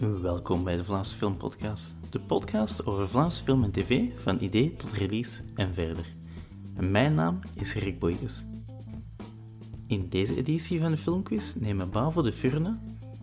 [0.00, 4.74] Welkom bij de Vlaamse Film Podcast, de podcast over Vlaamse film en tv van idee
[4.74, 6.14] tot release en verder.
[6.76, 8.44] En mijn naam is Rick Boyges.
[9.86, 12.78] In deze editie van de Filmquiz nemen Bavo de Furne,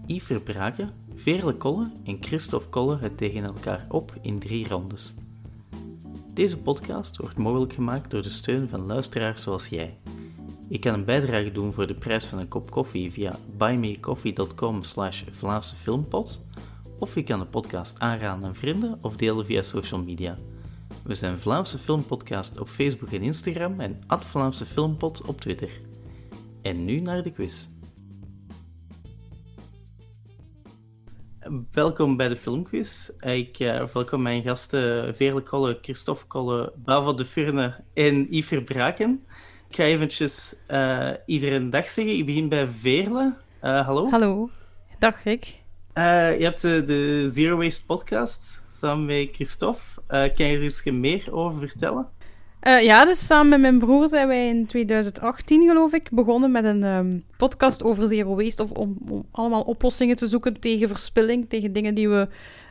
[0.06, 5.16] Yves Verbraken, Veerle Kolle en Christophe Kolle het tegen elkaar op in drie rondes.
[6.34, 9.98] Deze podcast wordt mogelijk gemaakt door de steun van luisteraars zoals jij.
[10.70, 15.24] Je kan een bijdrage doen voor de prijs van een kop koffie via buymeacoffee.com slash
[17.00, 20.36] of je kan de podcast aanraden aan vrienden of delen via social media.
[21.04, 25.70] We zijn Vlaamse Filmpodcast op Facebook en Instagram en Vlaamse Filmpot op Twitter.
[26.62, 27.68] En nu naar de quiz.
[31.72, 33.10] Welkom bij de filmquiz.
[33.20, 39.26] Ik uh, welkom mijn gasten Veerle Kolle, Christophe Kolle, Bavo de Furne en Yves Verbraken.
[39.70, 42.18] Ik ga eventjes uh, iedereen dag zeggen.
[42.18, 43.36] Ik begin bij Veerle.
[43.64, 44.10] Uh, hallo.
[44.10, 44.50] Hallo.
[45.00, 45.66] Dag Rick.
[45.98, 49.82] Uh, je hebt de, de, Zero Waste podcast samen met Christophe.
[50.10, 52.08] Uh, kan je er eens meer over vertellen?
[52.62, 56.84] Ja, dus samen met mijn broer zijn wij in 2018, geloof ik, begonnen met een
[56.84, 58.64] um, podcast over zero waste.
[58.64, 62.28] Of om, om, allemaal oplossingen te zoeken tegen verspilling, tegen dingen die we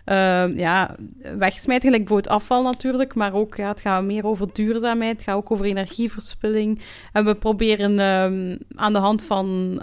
[0.07, 0.97] uh, ja,
[1.39, 1.91] wegsmijten.
[1.91, 5.13] Gelijk voor het afval natuurlijk, maar ook ja, het gaat meer over duurzaamheid.
[5.13, 6.83] Het gaat ook over energieverspilling.
[7.13, 9.79] En we proberen um, aan de hand van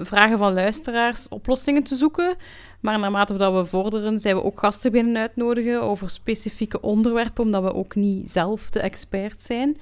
[0.00, 2.36] vragen van luisteraars oplossingen te zoeken.
[2.80, 7.62] Maar naarmate dat we vorderen, zijn we ook gasten binnen uitnodigen over specifieke onderwerpen, omdat
[7.62, 9.76] we ook niet zelf de expert zijn.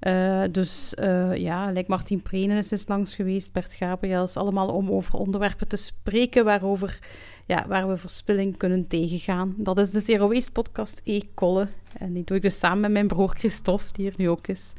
[0.00, 5.14] Uh, dus uh, ja, like Martin Prenen is langs geweest, Bert Gabriels, allemaal om over
[5.14, 6.98] onderwerpen te spreken waarover,
[7.46, 9.54] ja, waar we verspilling kunnen tegengaan.
[9.56, 11.68] Dat is de Zero Waste podcast E-Kolle.
[11.98, 14.72] En die doe ik dus samen met mijn broer Christophe, die er nu ook is.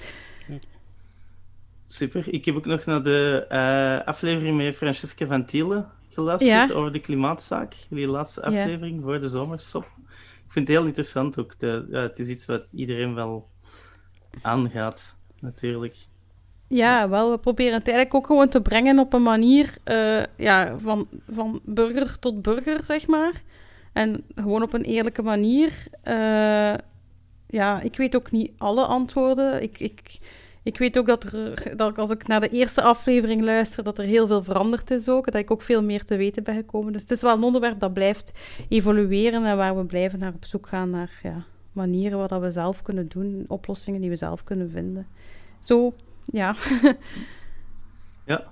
[1.86, 2.34] Super.
[2.34, 6.74] Ik heb ook nog naar de uh, aflevering met Francesca van Thielen geluisterd ja.
[6.74, 7.74] over de klimaatzaak.
[7.90, 9.02] Die laatste aflevering ja.
[9.02, 9.84] voor de zomerstop.
[10.46, 11.60] Ik vind het heel interessant ook.
[11.60, 13.50] De, ja, het is iets wat iedereen wel
[14.42, 15.96] aangaat, natuurlijk.
[16.68, 20.78] Ja, wel, we proberen het eigenlijk ook gewoon te brengen op een manier uh, ja,
[20.78, 23.42] van, van burger tot burger, zeg maar.
[23.94, 25.88] En gewoon op een eerlijke manier.
[26.04, 26.74] Uh,
[27.48, 29.62] ja, ik weet ook niet alle antwoorden.
[29.62, 30.20] Ik, ik,
[30.64, 34.06] ik weet ook dat, er, dat als ik naar de eerste aflevering luister, dat er
[34.06, 35.26] heel veel veranderd is ook.
[35.26, 36.92] Dat ik ook veel meer te weten ben gekomen.
[36.94, 38.32] Dus het is wel een onderwerp dat blijft
[38.70, 42.82] evolueren en waar we blijven naar op zoek gaan naar ja, manieren wat we zelf
[42.82, 45.08] kunnen doen, oplossingen die we zelf kunnen vinden.
[45.60, 45.94] Zo,
[46.26, 46.56] ja.
[48.26, 48.44] ja.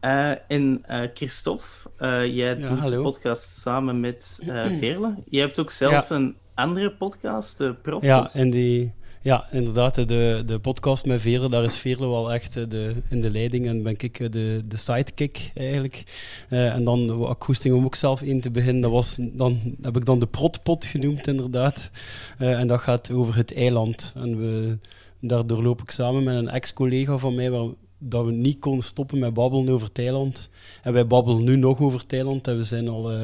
[0.00, 1.64] Uh, en uh, Christophe,
[1.98, 2.96] uh, jij ja, doet hallo.
[2.96, 4.40] de podcast samen met
[4.78, 5.14] Veerle.
[5.28, 6.16] Je hebt ook zelf ja.
[6.16, 8.02] een andere podcast, de Prof.
[8.02, 9.94] Ja, en die ja, inderdaad.
[9.94, 13.82] De, de podcast met Veerle, daar is Veerle wel echt de, in de leiding en
[13.82, 16.02] ben ik de, de sidekick eigenlijk.
[16.50, 18.82] Uh, en dan ik goesting om ook zelf in te beginnen.
[18.82, 21.90] Dat was, dan heb ik dan de protpot genoemd, inderdaad.
[22.38, 24.12] En dat gaat over het eiland.
[24.16, 24.78] En we,
[25.20, 27.68] daardoor loop ik samen met een ex-collega van mij, waar,
[28.02, 30.48] dat we niet konden stoppen met babbelen over Thailand.
[30.82, 32.46] En wij babbelen nu nog over Thailand.
[32.46, 33.18] We zijn al uh,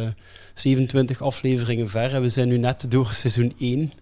[0.54, 2.14] 27 afleveringen ver.
[2.14, 3.92] En we zijn nu net door seizoen 1.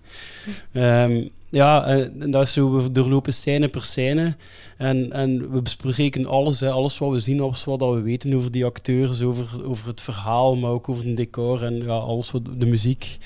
[0.72, 4.36] Um, ja, en dat is zo, we doorlopen scène per scène.
[4.76, 8.64] En, en we bespreken alles, alles wat we zien, alles wat we weten over die
[8.64, 12.66] acteurs, over, over het verhaal, maar ook over het decor en ja, alles wat de
[12.66, 13.18] muziek.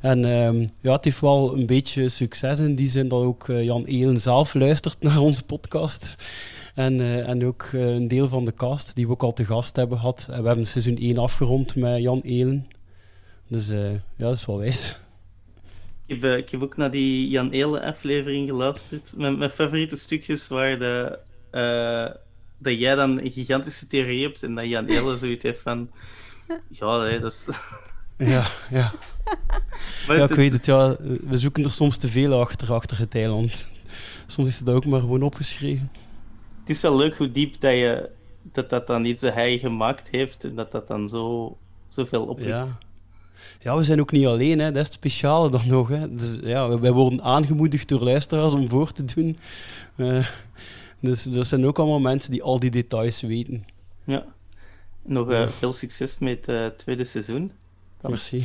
[0.00, 3.64] En um, ja, het heeft wel een beetje succes in die zin dat ook uh,
[3.64, 6.14] Jan Elen zelf luistert naar onze podcast.
[6.80, 9.44] En, uh, en ook uh, een deel van de cast die we ook al te
[9.44, 10.28] gast hebben gehad.
[10.30, 12.66] En we hebben seizoen 1 afgerond met Jan Elen.
[13.48, 14.98] Dus ja, dat is wel wijs.
[16.06, 19.14] Ik heb, ik heb ook naar die Jan Eelen aflevering geluisterd.
[19.16, 22.16] Mijn, mijn favoriete stukjes waren de,
[22.58, 25.90] dat jij dan een gigantische theorie hebt en dat Jan Eelen zoiets heeft van...
[26.68, 27.48] Ja, nee, dat is...
[28.16, 28.92] Ja, ja.
[30.16, 30.66] ja, ik weet het.
[30.66, 33.72] Ja, we zoeken er soms te veel achter, achter het eiland.
[34.26, 35.90] Soms is het ook maar gewoon opgeschreven.
[36.70, 38.10] Het is wel leuk hoe diep dat je
[38.42, 41.56] dat, dat dan iets dat hij gemaakt heeft en dat dat dan zo,
[41.88, 42.48] zoveel oplicht.
[42.48, 42.78] Ja.
[43.60, 44.66] Ja, we zijn ook niet alleen, hè.
[44.66, 45.88] dat is het speciale dan nog.
[45.88, 46.14] Hè.
[46.14, 49.36] Dus, ja, wij worden aangemoedigd door luisteraars om voor te doen.
[49.96, 50.26] Uh,
[51.00, 53.64] dus dat zijn ook allemaal mensen die al die details weten.
[54.04, 54.24] Ja,
[55.02, 57.50] nog uh, veel succes met het uh, tweede seizoen.
[58.00, 58.10] Dan.
[58.10, 58.44] Merci.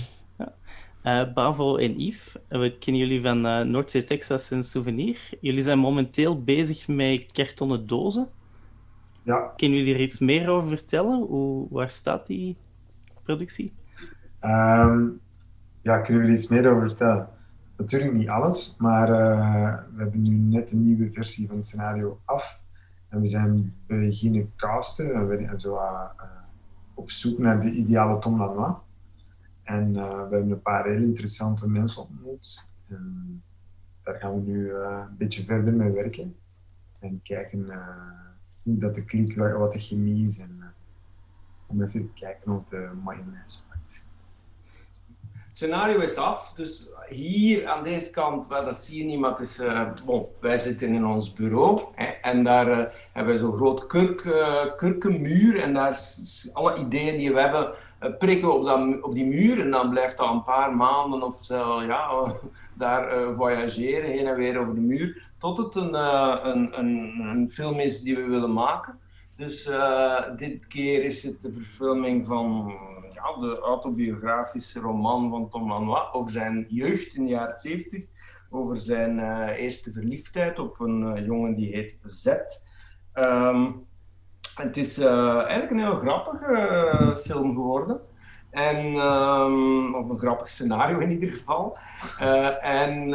[1.05, 1.31] Ja.
[1.33, 3.41] Bavo en Yves, we kennen jullie van
[3.71, 5.29] Noordzee, Texas en Souvenir.
[5.41, 8.27] Jullie zijn momenteel bezig met kartonnen dozen.
[9.23, 9.53] Ja.
[9.55, 11.21] Kunnen jullie er iets meer over vertellen?
[11.21, 12.57] Hoe, waar staat die
[13.23, 13.73] productie?
[14.41, 15.19] Um,
[15.81, 17.27] ja, kunnen er iets meer over vertellen?
[17.77, 22.19] Natuurlijk niet alles, maar uh, we hebben nu net een nieuwe versie van het scenario
[22.25, 22.61] af.
[23.09, 26.01] En we zijn beginnen casten en we zijn zo uh,
[26.93, 28.75] op zoek naar de ideale Tom Lanois.
[29.65, 32.67] En we hebben een paar heel interessante mensen ontmoet.
[34.03, 36.35] Daar gaan we nu een beetje verder mee werken.
[37.00, 37.65] En kijken
[38.63, 40.38] hoe dat de klik, wat de chemie is.
[40.38, 40.63] En
[41.67, 43.62] om even te kijken of de mayonaise
[45.55, 46.53] scenario is af.
[46.53, 50.57] Dus hier aan deze kant, wel, dat zie je niet, maar is, uh, bon, wij
[50.57, 55.61] zitten in ons bureau hè, en daar uh, hebben we zo'n groot kurk, uh, kurkenmuur
[55.61, 55.99] en daar
[56.53, 57.73] alle ideeën die we hebben
[58.17, 61.81] prikken we op, op die muur en dan blijft dat een paar maanden of zo,
[61.81, 62.33] ja,
[62.73, 65.93] daar voyageren heen en weer over de muur tot het een,
[66.47, 68.99] een, een, een film is die we willen maken.
[69.35, 69.69] Dus
[70.37, 72.73] dit keer is het de verfilming van
[73.33, 78.04] de autobiografische roman van Tom Lanois over zijn jeugd in de jaren 70,
[78.50, 82.36] over zijn uh, eerste verliefdheid op een uh, jongen die heet Z.
[83.13, 83.88] Um,
[84.56, 88.01] het is uh, eigenlijk een heel grappige film geworden.
[88.51, 91.77] En, um, of een grappig scenario in ieder geval.
[92.62, 93.10] en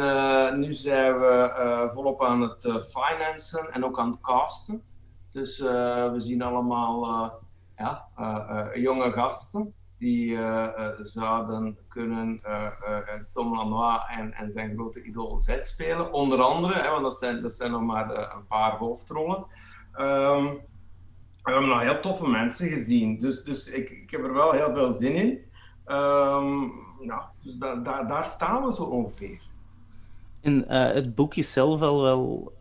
[0.59, 4.83] nu zijn we volop aan het financen en ook aan het casten.
[5.31, 7.31] Dus we zien allemaal
[7.77, 8.07] ja,
[8.73, 10.67] jonge gasten die uh,
[10.99, 12.67] zouden kunnen uh,
[13.31, 16.13] Tom Lanois en, en zijn grote idool Z spelen.
[16.13, 19.45] Onder andere, hè, want dat zijn, dat zijn nog maar een paar hoofdrollen.
[19.99, 20.59] Um,
[21.43, 24.73] we hebben nog heel toffe mensen gezien, dus, dus ik, ik heb er wel heel
[24.73, 25.29] veel zin in.
[25.95, 26.71] Um,
[27.01, 29.41] ja, dus da, da, daar staan we zo ongeveer.
[30.67, 32.53] Het boek is zelf al wel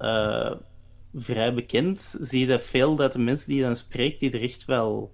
[1.14, 2.16] vrij bekend.
[2.20, 5.10] Zie je dat veel dat de mensen die dan spreekt, die er echt wel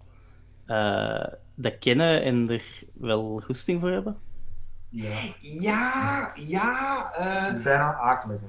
[1.57, 4.17] dat kennen en er wel goesting voor hebben?
[4.89, 6.33] Ja, ja.
[6.35, 8.41] ja uh, het is bijna akelig.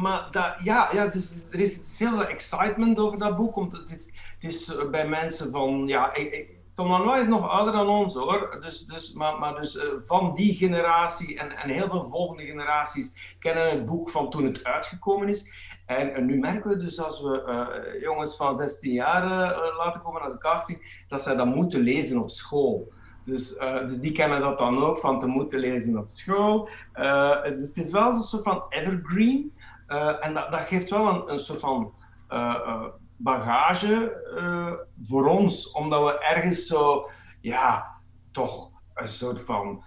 [0.00, 3.54] Maar dat, ja, ja dus er is heel veel excitement over dat boek.
[3.54, 5.86] Want het is, het is bij mensen van.
[5.86, 8.58] Ja, ik, ik, Tom Lanois is nog ouder dan ons hoor.
[8.60, 13.36] Dus, dus, maar, maar dus uh, van die generatie en, en heel veel volgende generaties
[13.38, 15.52] kennen het boek van toen het uitgekomen is.
[15.86, 20.20] En, nu merken we dus als we uh, jongens van 16 jaar uh, laten komen
[20.20, 22.92] naar de casting, dat zij dat moeten lezen op school.
[23.22, 26.68] Dus, dus die kennen dat dan ook van te moeten lezen op school.
[27.42, 29.52] het is wel een soort van evergreen.
[30.20, 31.94] en dat, dat geeft wel een, een soort van
[33.16, 34.24] bagage
[35.02, 37.08] voor ons, omdat we ergens zo,
[37.40, 37.94] ja,
[38.32, 39.84] toch een soort van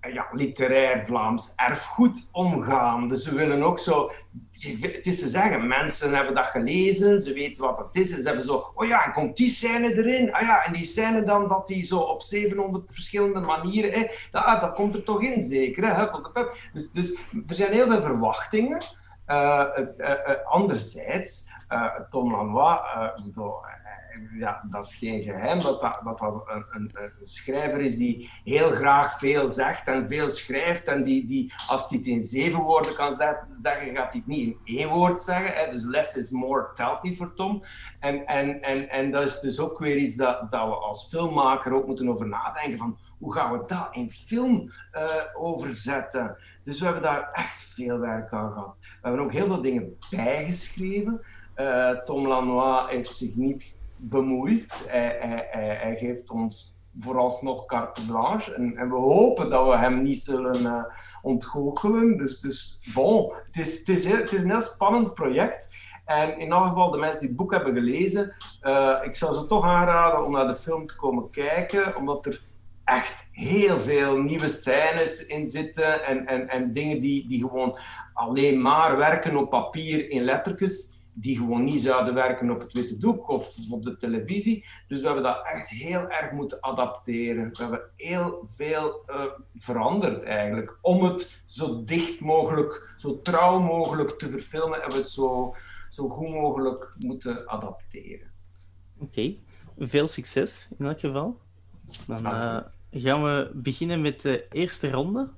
[0.00, 3.08] ja, literair Vlaams erfgoed omgaan.
[3.08, 4.10] Dus we willen ook zo
[4.68, 8.26] het is te zeggen, mensen hebben dat gelezen, ze weten wat het is en ze
[8.26, 10.32] hebben zo, oh ja, en komt die scène erin?
[10.32, 14.44] Ah ja, en die scène dan dat die zo op 700 verschillende manieren, hè, dat,
[14.44, 16.06] ah, dat komt er toch in zeker, hè?
[16.72, 17.14] Dus, dus
[17.46, 18.78] er zijn heel veel verwachtingen.
[19.30, 21.48] Uh, uh, uh, anderzijds,
[22.10, 22.80] Tom Lanois,
[24.38, 28.30] ja, dat is geen geheim dat dat, dat, dat een, een, een, schrijver is die
[28.44, 30.88] heel graag veel zegt en veel schrijft.
[30.88, 33.16] En die, die als hij het in zeven woorden kan
[33.52, 35.54] zeggen, gaat hij het niet in één woord zeggen.
[35.54, 35.70] Hè.
[35.70, 37.62] Dus less is more telt niet voor Tom.
[38.00, 41.74] En, en, en, en dat is dus ook weer iets dat, dat we als filmmaker
[41.74, 42.78] ook moeten over nadenken.
[42.78, 46.36] Van, hoe gaan we dat in film uh, overzetten?
[46.62, 48.76] Dus we hebben daar echt veel werk aan gehad.
[48.80, 51.20] We hebben ook heel veel dingen bijgeschreven.
[51.56, 54.86] Uh, Tom Lanois heeft zich niet bemoeit.
[54.88, 58.54] Hij, geeft ons vooralsnog carte blanche.
[58.54, 60.84] En, we hopen dat we hem niet zullen uh,
[61.22, 62.16] ontgoochelen.
[62.16, 65.68] Dus, dus bon, het is, het, is een heel spannend project.
[66.04, 68.34] En in elk geval, de mensen die het boek hebben gelezen,
[69.02, 72.42] ik zou ze toch aanraden om naar de film te komen kijken, omdat er
[72.90, 77.78] echt heel veel nieuwe scènes in zitten en, en, en dingen die, die gewoon
[78.12, 82.96] alleen maar werken op papier in lettertjes die gewoon niet zouden werken op het witte
[82.96, 84.66] doek of op de televisie.
[84.88, 87.50] Dus we hebben dat echt heel erg moeten adapteren.
[87.50, 89.24] We hebben heel veel uh,
[89.56, 90.78] veranderd eigenlijk.
[90.80, 95.54] Om het zo dicht mogelijk, zo trouw mogelijk te verfilmen, hebben we het zo,
[95.88, 98.30] zo goed mogelijk moeten adapteren.
[98.98, 99.34] Oké,
[99.78, 101.38] veel succes in elk geval.
[102.06, 105.30] Dan uh, gaan we beginnen met de eerste ronde.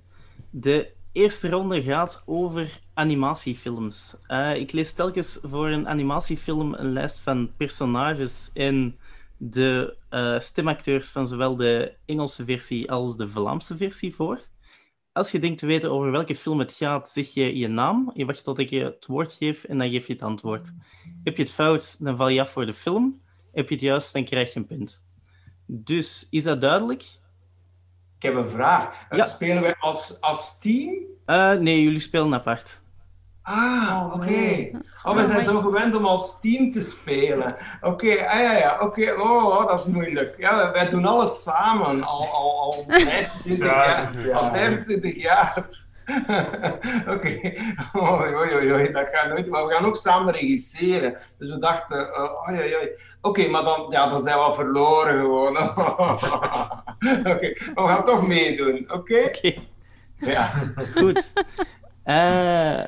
[0.50, 4.16] De eerste ronde gaat over animatiefilms.
[4.28, 8.98] Uh, ik lees telkens voor een animatiefilm een lijst van personages en
[9.36, 14.40] de uh, stemacteurs van zowel de Engelse versie als de Vlaamse versie voor.
[15.12, 18.10] Als je denkt te weten over welke film het gaat, zeg je je naam.
[18.14, 20.72] Je wacht tot ik je het woord geef en dan geef je het antwoord.
[21.24, 23.20] Heb je het fout, dan val je af voor de film.
[23.52, 25.08] Heb je het juist, dan krijg je een punt.
[25.66, 27.04] Dus is dat duidelijk?
[28.22, 28.88] Ik heb een vraag.
[29.10, 29.24] Ja.
[29.24, 30.94] Spelen wij als, als team?
[31.26, 32.80] Uh, nee, jullie spelen apart.
[33.42, 34.68] Ah, Oh, oké.
[35.04, 37.56] Oh, we Ah, zijn zo gewend om als team te spelen.
[37.80, 39.12] Oké, ah ja, ja, oké.
[39.12, 40.34] Oh, oh, dat is moeilijk.
[40.38, 43.84] Ja, wij doen alles samen al, al, al 25 jaar.
[43.84, 44.34] Duizend jaar.
[44.34, 45.66] Al 25 jaar.
[47.14, 47.28] Oké,
[47.96, 49.46] oei, oei, oei, oei, dat gaat nooit.
[49.48, 51.16] Maar we gaan ook samen regisseren.
[51.38, 52.88] Dus we dachten, uh, oei, oei, oei.
[53.20, 55.56] Oké, maar dan, ja, dan zijn we al verloren gewoon.
[57.32, 59.22] Oké, we gaan toch meedoen, oké?
[59.24, 59.54] Oké,
[60.16, 60.50] Ja.
[60.96, 61.32] goed.
[62.04, 62.82] Eh,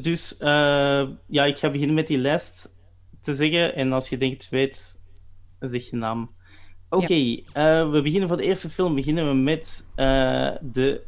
[0.00, 2.74] dus eh, ja, ik ga beginnen met die lijst
[3.20, 3.74] te zeggen.
[3.74, 5.02] En als je denkt, weet,
[5.60, 6.30] zeg je naam.
[6.88, 7.14] Oké,
[7.52, 8.94] eh, we beginnen voor de eerste film.
[8.94, 11.02] Beginnen we met eh, de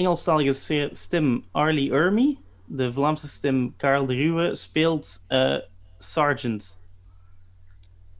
[0.00, 2.38] Engelstalige stem Arlie Ermy.
[2.66, 5.56] De Vlaamse stem Karel de Ruwe speelt eh,
[5.98, 6.78] Sergeant.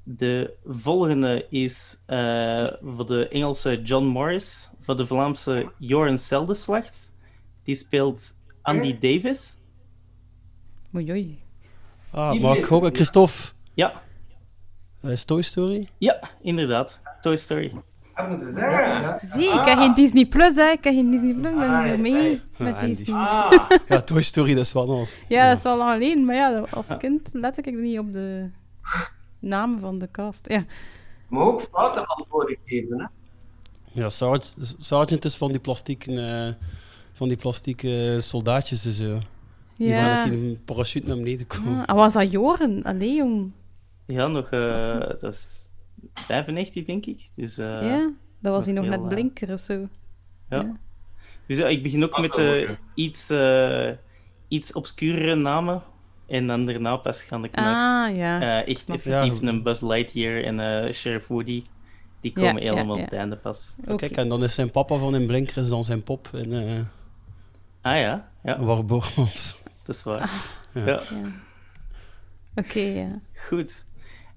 [0.03, 4.71] De volgende is eh, voor de Engelse John Morris.
[4.81, 7.15] Voor de Vlaamse Joran Seldeslacht.
[7.65, 9.59] Die speelt Andy Davis.
[10.95, 11.43] Oei, oei.
[12.11, 14.03] Ah, maar ook, Christophe, Ja,
[15.05, 15.89] uh, is Toy Story?
[15.99, 17.01] ja, inderdaad.
[17.21, 17.73] Toy Story.
[18.21, 19.01] Dat moeten zeggen.
[19.01, 19.21] Ja.
[19.25, 19.67] Zie, ik Ah.
[19.67, 20.71] heb geen Disney Plus, hè.
[20.71, 22.39] Ik heb geen Disney Plus, ik ben Ah, er ja, mee ja.
[22.65, 23.17] met Ah, Disney.
[23.17, 23.53] Ah,
[23.89, 25.19] Ja, Toy Story, dat is wel anders.
[25.29, 28.49] Ja, dat is wel lang geleden, maar ja, als kind lette ik niet op de
[29.39, 30.49] namen van de cast.
[30.49, 30.65] Ja.
[31.29, 33.07] maar ook foute antwoorden geven, hè?
[33.93, 34.09] Ja,
[34.79, 36.65] Sergeant is van die plastieke, eh,
[37.13, 39.19] van die plastieke soldaatjes en zo.
[39.77, 40.27] Die van Ja.
[40.27, 41.87] met die parachute naar beneden komen.
[41.87, 42.83] Ah, was dat Joren?
[42.83, 43.51] Allee, jong.
[44.07, 45.69] Ja, nog, eh, dat is
[46.15, 47.29] 95, denk ik.
[47.37, 49.89] Dus, eh, ja, dat was hij nog net eh, blinker of zo.
[50.51, 50.77] ja.
[51.47, 53.91] dus ja, ik begin ook met eh, iets, eh
[54.49, 55.83] iets obscurere namen.
[56.27, 58.41] En dan daarna pas ga ik naar Ah, ja.
[58.41, 59.49] eh, echt effectief Ja.
[59.49, 61.63] een Buzz Lightyear en eh Sheriff Woody.
[62.21, 63.03] Die komen ja, helemaal ja.
[63.03, 63.75] op het einde pas.
[63.97, 66.81] Kijk, en dan is zijn papa van in Blinker is dan zijn pop in uh,
[67.81, 69.63] Ah ja, ja, Warbormans.
[69.85, 70.31] dat is waar.
[70.75, 70.85] Ja.
[70.87, 71.01] Ja.
[72.55, 73.21] Oké, ja.
[73.35, 73.85] Goed.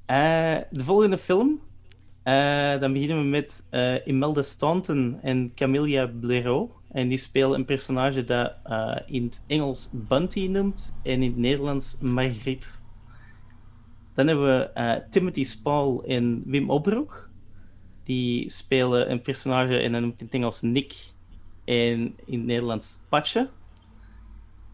[0.05, 1.61] Eh, de volgende film.
[2.23, 6.69] eh, dan beginnen we met eh, Imelda Staunton en Camilla Blaireau.
[6.91, 8.53] En die spelen een personage dat
[9.05, 12.81] in het Engels Bunty noemt en in het Nederlands Margriet.
[14.13, 17.29] Dan hebben we Timothy Spall en Wim Obroek.
[18.03, 20.95] Die spelen een personage en dan noemt in het Engels Nick
[21.65, 23.49] en in het Nederlands Patje.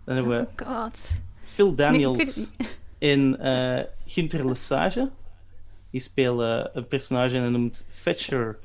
[0.06, 1.14] Dan hebben we Oh god.
[1.44, 2.52] Phil Daniels
[3.00, 5.10] en eh Gunther Lesage.
[5.92, 8.58] Die spelen een personage en dat noemt Fetcher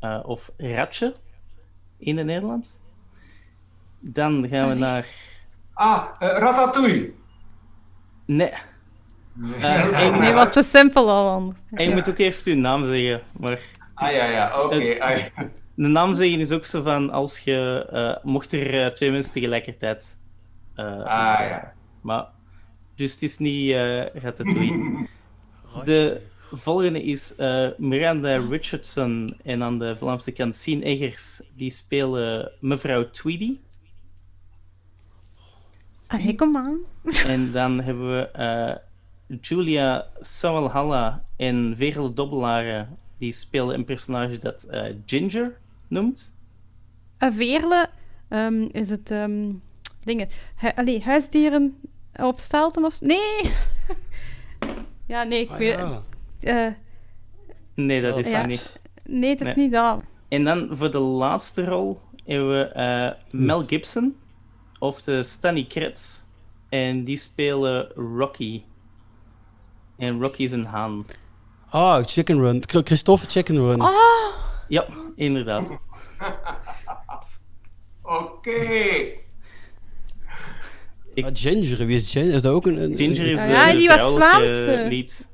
[0.00, 1.14] eh, of Ratje
[1.98, 2.80] in het Nederlands.
[4.00, 4.78] Dan gaan we Allee.
[4.78, 5.06] naar.
[5.72, 7.12] Ah, eh, Ratatouille.
[8.24, 8.52] Nee,
[9.34, 11.60] Nee, was te simpel al anders.
[11.70, 13.22] en je moet ook eerst je naam zeggen.
[13.38, 13.58] Maar
[13.94, 14.74] Ah ja, ja, oké.
[15.00, 15.28] ah, ja.
[15.74, 17.86] de naam zeggen is ook zo van als je.
[17.92, 20.18] eh, mocht er twee mensen tegelijkertijd.
[20.74, 21.72] eh, Ah, ja.
[22.02, 22.26] Maar.
[22.94, 25.06] Dus het is niet eh Ratatouille.
[25.84, 26.20] De
[26.50, 31.40] volgende is eh, Miranda Richardson en aan de Vlaamse kant Sien Eggers.
[31.56, 33.58] Die spelen mevrouw Tweedy.
[36.06, 36.78] Allee, kom aan.
[37.26, 38.76] En dan hebben we eh,
[39.40, 42.96] Julia Sawalhalla en Veerle Dobbelaren.
[43.18, 45.58] Die spelen een personage dat eh, Ginger
[45.88, 46.34] noemt.
[47.18, 47.90] Veerle
[48.28, 49.10] ehm, is het...
[49.10, 49.50] ehm
[50.04, 50.28] dingen.
[50.56, 51.76] Hu allee, huisdieren
[52.16, 53.00] op stelten of...
[53.00, 53.52] Nee!
[55.06, 55.74] ja, nee, ik Ah, weet...
[55.74, 56.02] ja.
[56.40, 56.72] eh,
[57.74, 58.46] Nee, dat is Ja.
[58.46, 58.80] niet.
[59.04, 59.56] nee, het is Nee.
[59.64, 60.00] niet dat.
[60.28, 64.16] En dan voor de laatste rol hebben we eh, Mel Gibson
[64.78, 66.20] of de Stanley Kretz.
[66.68, 68.62] En die spelen Rocky.
[69.96, 71.04] En Rocky is een haan.
[71.70, 72.62] Ah, Chicken Run.
[72.66, 73.82] Ch- Christophe Chicken Run.
[73.82, 73.90] Oh,
[74.68, 75.68] Ja, inderdaad.
[78.02, 79.12] Oké.
[81.14, 82.34] Ik- Ah, Ginger, wie is Ginger?
[82.34, 82.82] Is dat ook een...
[82.82, 84.88] een Ginger is Ja, de, ja, de die was vrouwelijke Vlaams, eh.
[84.88, 85.28] lied.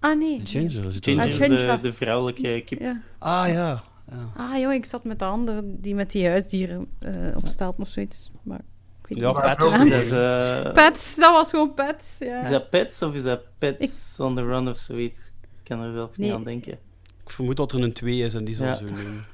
[0.00, 0.40] ah nee.
[0.44, 2.80] Ginger is Ginger Ah, is de, de vrouwelijke kip.
[2.80, 3.00] Ja.
[3.18, 3.82] Ah, ja.
[4.10, 4.32] ja.
[4.36, 8.30] Ah, joh, ik zat met de andere die met die huisdieren eh op of zoiets.
[8.42, 8.60] Maar
[9.02, 9.64] ik weet Ja, Pets.
[9.64, 10.18] Is dat,
[10.66, 12.16] eh, Pets, dat was gewoon pets.
[12.18, 12.40] Ja.
[12.42, 15.18] is dat Pets of is dat Pets on the Run of zoiets?
[15.18, 16.26] Ik kan er zelf Nee.
[16.28, 16.72] niet aan denken.
[17.24, 18.74] Ik vermoed dat er een 2 is en die zal Ja.
[18.76, 19.24] zo noemen.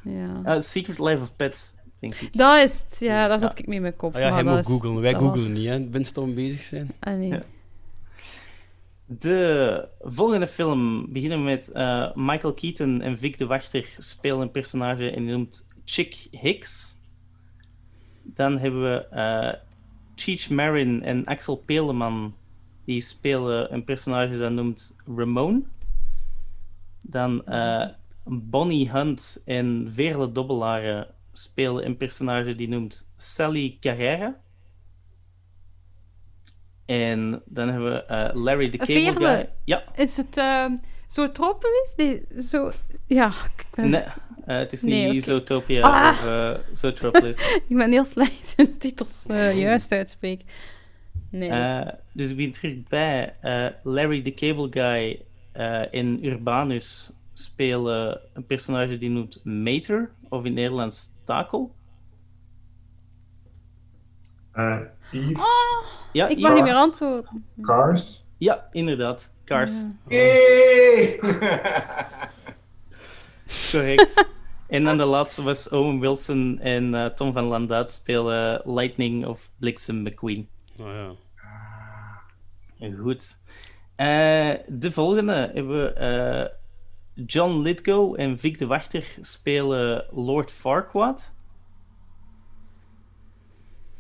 [0.45, 0.55] ja.
[0.55, 2.37] Ah, Secret Life of Pets, denk ik.
[2.37, 3.59] Dat is het, ja, daar zat Ja.
[3.59, 4.15] ik mee in mijn kop.
[4.15, 5.01] Ah ja, hij moet googlen.
[5.01, 5.89] Wij googlen niet, hè.
[5.89, 6.91] Binstorm bezig zijn.
[7.01, 7.29] Ah, nee.
[7.29, 7.41] Ja.
[9.07, 14.51] De volgende film beginnen we met eh, Michael Keaton en Vic de Wachter spelen een
[14.51, 16.95] personage en die noemt Chick Hicks.
[18.23, 19.53] Dan hebben we eh
[20.15, 22.35] Cheech Marin en Axel Peleman.
[22.85, 25.67] Die spelen een personage dat noemt Ramon.
[27.07, 27.89] Dan eh,
[28.25, 34.37] Bonnie Hunt en Veerle Dobbelaren spelen een personage die noemt Sally Carrera.
[36.87, 39.27] En dan hebben we eh, Larry the Cable Veerle.
[39.37, 39.49] Guy.
[39.65, 40.77] Ja, Is het ehm
[41.07, 41.93] zo tropisch?
[41.97, 42.73] Nee, zo...
[43.07, 45.21] Ja, ik ben, nee, eh, het is niet Nee, oké.
[45.21, 46.09] Zootopia Ah.
[46.09, 47.39] of eh Zootropolis.
[47.69, 50.47] ik ben heel slecht in titels eh, juist uitspreken.
[51.31, 51.49] Nee.
[51.51, 55.21] dus- Eh, dus ik ben terug bij eh, Larry the Cable Guy
[55.53, 61.75] eh, in Urbanus spelen een personage die noemt Mater, of in Nederlands Takel.
[64.53, 64.79] Eh,
[65.13, 65.41] Eve,
[66.13, 67.45] Ja, ik mag niet meer antwoorden.
[67.63, 68.25] Cars.
[68.39, 69.33] ja, inderdaad.
[69.45, 69.83] Cars.
[70.09, 71.19] Yay!
[73.71, 74.27] Correct.
[74.69, 79.51] en dan de laatste was Owen Wilson en eh, Tom van Landuit spelen Lightning of
[79.59, 80.49] Bliksem McQueen.
[80.81, 81.17] Oh,
[82.79, 82.91] ja.
[82.99, 83.39] Goed.
[83.97, 86.47] Eh, de volgende hebben we eh,
[87.27, 91.33] John Lithgow en Vic de Wachter spelen Lord Farquaad.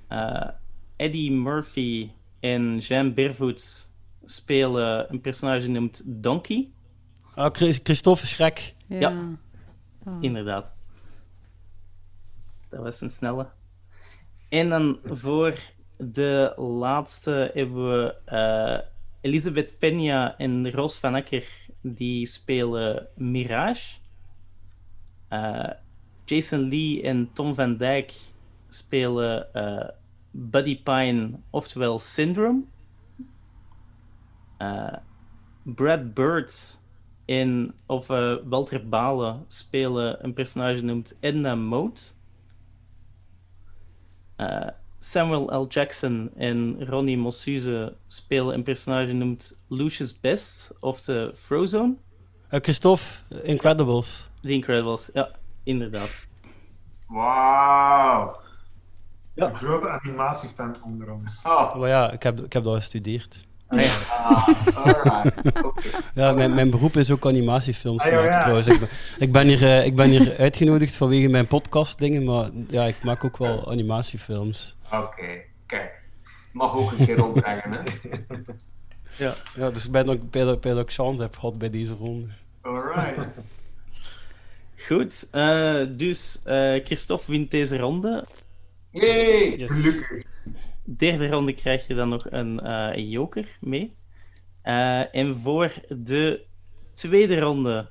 [0.08, 0.48] Eh,
[0.96, 3.92] Eddie Murphy en Jean Bervoets
[4.24, 6.70] spelen een personage genoemd Donkey.
[7.34, 8.74] Ah, Chris- Christophe Schrek.
[8.86, 9.36] Ja.
[10.04, 10.16] Ah.
[10.20, 10.70] Inderdaad.
[12.68, 13.46] Dat was een snelle.
[14.48, 15.54] En dan voor
[15.96, 18.78] de laatste hebben we eh,
[19.20, 21.65] Elisabeth Peña en Roos van Akker.
[21.94, 23.98] Die spelen Mirage.
[25.28, 25.70] Eh,
[26.24, 28.14] Jason Lee en Tom van Dijk
[28.68, 29.88] spelen eh,
[30.30, 32.62] Buddy Pine, oftewel Syndrome.
[34.58, 34.96] Eh,
[35.62, 36.80] Brad Bird
[37.24, 38.06] en, of
[38.44, 42.00] Walter Balen spelen een personage genoemd Edna Mode.
[45.06, 45.66] Samuel L.
[45.68, 51.94] Jackson en Ronnie Mossuze spelen een personage genoemd Lucius Best, of de Frozone.
[52.48, 54.30] Eh, Christophe, eh, Incredibles.
[54.40, 55.30] The Incredibles, ja,
[55.62, 56.10] inderdaad.
[57.06, 58.40] Wauw.
[59.34, 59.48] Ja.
[59.48, 61.40] Een grote animatiefan onder ons.
[61.44, 63.46] Oh, Maar ja, ik heb, ik heb dat gestudeerd.
[63.68, 64.48] Ah.
[65.64, 65.88] Oké.
[66.14, 68.38] Ja, mijn, mijn beroep is ook animatiefilms Ah, ja, maken ja.
[68.38, 68.66] trouwens.
[68.66, 68.88] Ik ben,
[69.18, 73.02] ik, ben hier, eh, ik ben hier uitgenodigd vanwege mijn podcast dingen, maar ja, ik
[73.02, 74.76] maak ook wel animatiefilms.
[74.92, 75.92] Oké, kijk.
[76.52, 77.80] Mag ook een keer opbrengen, hè?
[79.18, 80.02] Ja, ja dus dat, bij,
[80.44, 82.28] dat, bij dat ik chance heb gehad bij deze ronde.
[82.60, 83.18] Alright.
[84.86, 88.24] Goed, eh, dus eh, Christophe wint deze ronde.
[88.96, 89.56] Yay!
[89.56, 89.70] Yes.
[89.70, 90.24] Gelukkig.
[90.84, 93.96] Derde ronde krijg je dan nog een, eh, joker mee.
[94.62, 96.44] Eh, en voor de
[96.92, 97.88] tweede ronde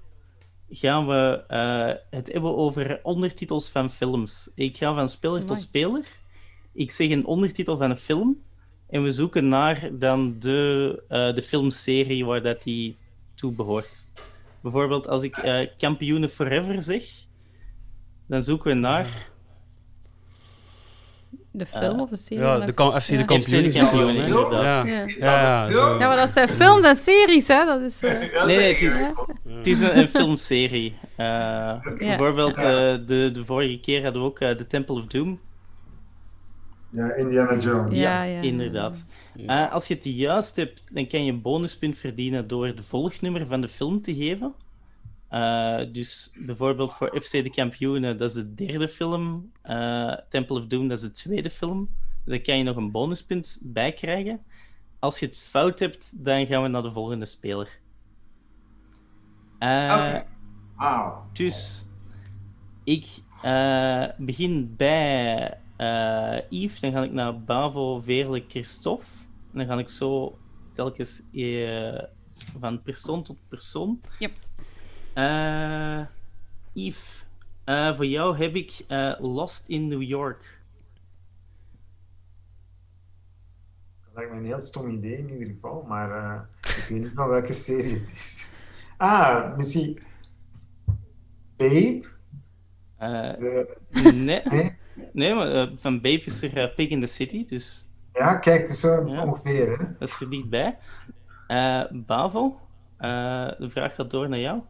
[0.70, 4.52] gaan we eh, het hebben over ondertitels van films.
[4.56, 6.06] Ik ga van speler tot speler.
[6.74, 8.44] Ik zeg een ondertitel van een film.
[8.90, 12.96] En we zoeken naar dan de, eh, de filmserie waar dat die
[13.36, 14.08] toe behoort.
[14.62, 17.04] Bijvoorbeeld als ik eh Kampioenen Forever zeg,
[18.28, 19.34] dan zoeken we naar
[21.58, 22.44] De film of de serie?
[22.44, 23.40] Ja, de kan, FC de Ja.
[23.40, 24.14] FC de kampioen.
[24.16, 24.86] Ja.
[24.86, 25.04] Ja.
[25.08, 25.98] Ja, ja, zo.
[26.00, 27.66] Ja, maar dat zijn films en series, hè?
[27.66, 28.04] Dat is...
[28.04, 28.94] eh, Nee, nee, het is,
[29.48, 30.96] het is een, een filmserie.
[31.16, 32.64] Eh, Bijvoorbeeld, eh,
[33.06, 35.40] de, de vorige keer hadden we ook eh, The Temple of Doom.
[36.90, 38.00] Ja, Indiana Jones.
[38.00, 38.42] Ja, ja.
[38.42, 39.06] Inderdaad.
[39.48, 43.48] Eh, als je het juist hebt, dan kan je een bonuspunt verdienen door de volgnummer
[43.48, 44.54] van de film te geven.
[45.28, 49.52] Eh, dus bijvoorbeeld voor FC de Kampioenen, dat is de derde film.
[49.62, 51.90] Eh, Temple of Doom, dat is de tweede film.
[52.26, 54.44] Dan kan je nog een bonuspunt bij krijgen.
[55.00, 57.80] Als je het fout hebt, dan gaan we naar de volgende speler.
[59.60, 60.26] Eh, Oké.
[60.76, 61.26] Wauw.
[61.34, 61.86] dus
[62.84, 63.08] ik
[63.42, 69.06] eh, begin bij eh, Yves, dan ga ik naar Bavo, Veerle, Christophe.
[69.52, 70.38] En dan ga ik zo
[70.72, 72.04] telkens eh,
[72.60, 74.02] van persoon tot persoon.
[74.20, 74.32] Yep.
[75.16, 76.00] Eh,
[76.74, 77.26] Yves,
[77.64, 80.62] eh, voor jou heb ik eh, Lost in New York.
[84.06, 87.12] Dat lijkt me een heel stom idee in ieder geval, maar eh, ik weet niet
[87.16, 88.50] van welke serie het is.
[88.98, 90.00] Ah, misschien
[91.58, 92.04] Babe?
[93.00, 93.78] De-
[94.14, 94.76] nee, nee?
[95.14, 98.80] nee, maar van Babe is er Pig in the City, dus Ja, kijk, het is
[98.80, 99.24] zo Ja.
[99.26, 99.86] ongeveer, hè?
[100.00, 100.78] dat is er dichtbij.
[101.48, 102.60] Eh Bavo,
[102.98, 104.62] eh, de vraag gaat door naar jou.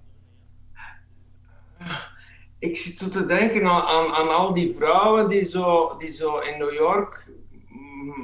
[2.69, 6.37] Ik zit zo te denken aan, aan, aan al die vrouwen die zo, die zo
[6.37, 7.27] in New York.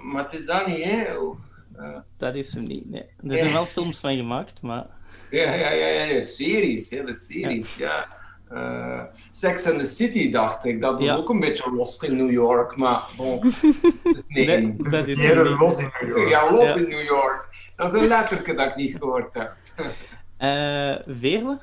[0.03, 1.03] Maar het is dat niet, hè?
[1.03, 2.89] Eh, Dat is hem niet.
[2.89, 3.03] Nee.
[3.27, 4.85] Er zijn wel films van gemaakt, maar
[5.31, 8.07] ja, ja, ja, ja, ja, series, hele series, ja.
[8.49, 11.15] Eh, Sex and the City dacht ik, dat is Ja.
[11.15, 13.41] ook een beetje lost in New York, maar bon.
[14.27, 16.29] Nee, Dat is eerder los in New York.
[16.29, 16.79] ja, los Ja.
[16.79, 17.47] in New York.
[17.75, 19.53] Dat is een letterke dat ik niet gehoord heb.
[20.37, 21.59] eh Veerle?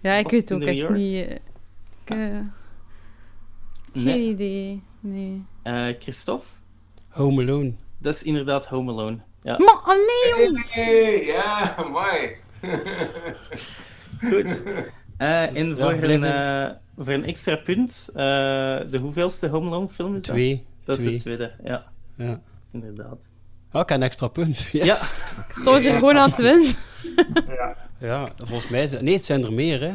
[0.00, 0.92] Ja, ik weet ook New echt York?
[0.94, 1.40] niet...
[2.10, 2.16] ik,
[3.92, 4.28] geen Nee.
[4.28, 4.82] idee.
[5.00, 5.44] Nee.
[5.62, 6.46] Eh, Christophe?
[7.08, 7.72] Home Alone.
[7.98, 9.18] Dat is inderdaad Home Alone.
[9.42, 9.56] Ja.
[9.58, 10.64] Maar alleen.
[10.68, 12.36] Hey, ja, mooi.
[14.30, 14.62] Goed.
[15.16, 18.14] Eh, en voor, een, eh, voor een extra punt, eh,
[18.90, 20.34] de hoeveelste Home Alone film is dat?
[20.34, 20.64] Twee.
[20.84, 21.14] Dat is twee.
[21.16, 21.84] de tweede, ja,
[22.16, 22.40] Ja.
[22.72, 23.18] inderdaad.
[23.70, 24.58] Heb een extra punt.
[24.72, 24.84] Yes.
[24.86, 24.96] Ja,
[25.62, 26.74] Zo is er gewoon aan het winnen.
[27.48, 28.86] Ja, Ja, volgens mij...
[28.86, 29.92] zijn- Nee, het zijn er meer, hè.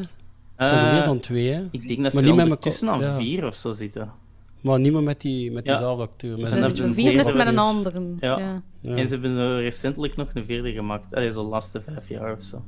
[0.55, 1.67] Het zijn er Eh, meer dan twee, hè.
[1.71, 3.15] Ik denk dat Maar ze niet met ondertussen aan ja.
[3.15, 4.11] vier of zo zitten.
[4.61, 5.73] Maar niet meer met, die, met Ja.
[5.73, 6.39] diezelfde acteur.
[6.39, 8.01] Met dat een vierde is met een andere.
[8.19, 8.37] Ja.
[8.39, 8.61] Ja.
[8.79, 8.95] Ja.
[8.95, 11.15] En ze hebben er recentelijk nog een vierde gemaakt.
[11.15, 12.63] Allee, zo de laatste vijf jaar of zo.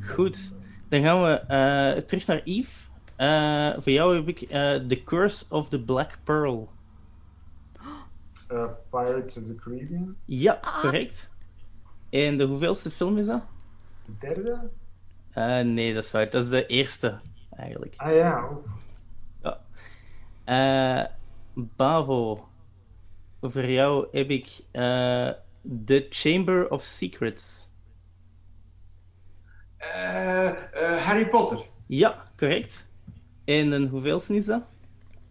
[0.00, 0.54] Goed,
[0.88, 2.88] dan gaan we eh, terug naar Yves.
[3.16, 6.68] Eh, voor jou heb ik eh, The Curse of the Black Pearl.
[8.48, 10.14] eh, Pirates of the Caribbean.
[10.24, 11.30] Ja, correct.
[12.10, 13.42] En de hoeveelste film is dat?
[14.04, 14.58] De derde?
[15.34, 16.32] Eh, nee, dat is fout.
[16.32, 17.18] Dat is de eerste,
[17.56, 17.94] eigenlijk.
[17.96, 18.66] Ah ja, oef.
[20.44, 21.04] Eh,
[21.54, 22.48] Bavo,
[23.40, 25.30] voor jou heb ik eh,
[25.84, 27.68] The Chamber of Secrets.
[29.76, 30.56] Eh, eh,
[31.02, 32.86] Harry Potter, Ja, correct.
[33.44, 34.62] En een hoeveelste is dat?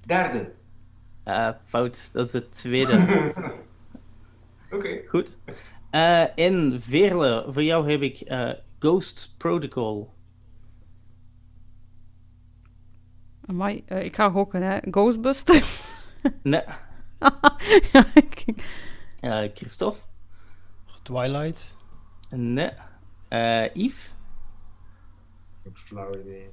[0.06, 0.52] derde.
[1.24, 2.94] Eh, fout, dat is de tweede.
[4.76, 5.02] Oké.
[5.08, 5.38] Goed.
[5.90, 8.52] Eh, en Veerle, voor jou heb ik eh,
[8.84, 10.14] Ghost Protocol.
[13.46, 14.80] Amai, eh, ik ga gokken, hè.
[14.92, 15.92] Ghostbusters.
[16.44, 16.62] Nee,
[17.92, 18.46] ja, ik-
[19.20, 20.00] eh, Christophe.
[21.02, 21.78] Twilight.
[22.30, 22.72] Nee.
[23.28, 24.06] Eh, Yves.
[25.58, 26.50] Ik heb flauw idee.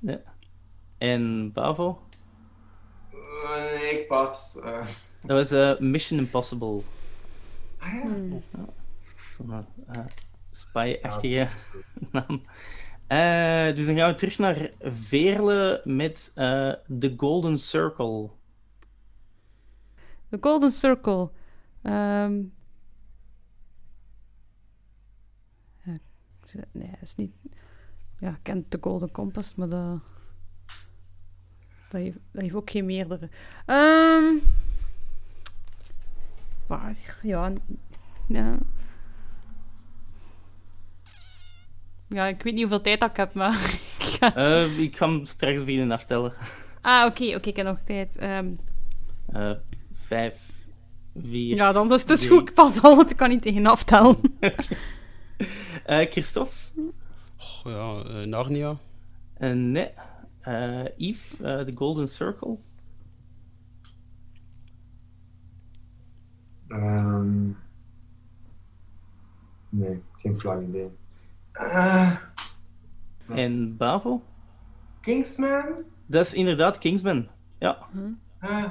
[0.00, 0.18] Nee.
[0.98, 2.02] En Bavo.
[3.12, 4.60] Nee, ik pas.
[4.60, 4.86] eh.
[5.22, 6.80] Dat was eh, Mission Impossible.
[7.78, 8.04] Ah ja.
[9.36, 9.98] Zo'n eh,
[10.50, 11.48] spy-achtige
[12.12, 12.42] naam.
[13.06, 18.30] Eh, dus dan gaan we terug naar Veerle met eh The Golden Circle.
[20.28, 21.30] The Golden Circle.
[21.82, 22.42] Ehm.
[26.72, 27.34] Nee, dat is niet...
[28.18, 30.00] Ja, ik ken de Golden Compass, maar dat...
[31.88, 33.28] Dat heeft, dat heeft ook geen meerdere.
[33.66, 34.36] Ehm
[36.70, 37.52] waar, ja,
[38.28, 38.58] ja.
[42.10, 43.54] Ja, ik weet niet hoeveel tijd dat ik heb, maar...
[43.98, 46.32] ik ga- Eh, ik ga hem straks beginnen aftellen.
[46.80, 48.16] Ah, oké, oké, ik heb nog tijd.
[48.16, 48.50] Ehm,
[49.26, 49.52] Eh,
[49.92, 50.40] vijf,
[51.16, 51.54] vier.
[51.56, 52.30] ja, dan is het dus drie.
[52.30, 52.48] goed.
[52.48, 54.16] Ik pas al, want ik kan niet tegen aftellen.
[55.84, 56.52] Eh, Christophe?
[57.64, 58.76] Oh, ja, Narnia.
[59.38, 59.90] Nee.
[60.40, 62.56] Eh, Yves, eh, The Golden Circle.
[66.68, 67.46] Ehm,
[69.68, 70.88] nee, geen flauw idee.
[71.52, 72.10] Eh,
[73.28, 74.22] En Bavo?
[75.00, 75.64] Kingsman?
[76.06, 77.28] Dat is inderdaad Kingsman.
[77.58, 77.78] Ja,
[78.40, 78.64] Eh,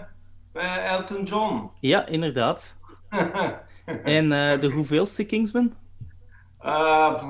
[0.54, 1.70] eh, Elton John.
[1.80, 2.78] ja inderdaad.
[4.04, 5.74] En eh, de hoeveelste Kingsman?
[6.60, 7.24] Eh,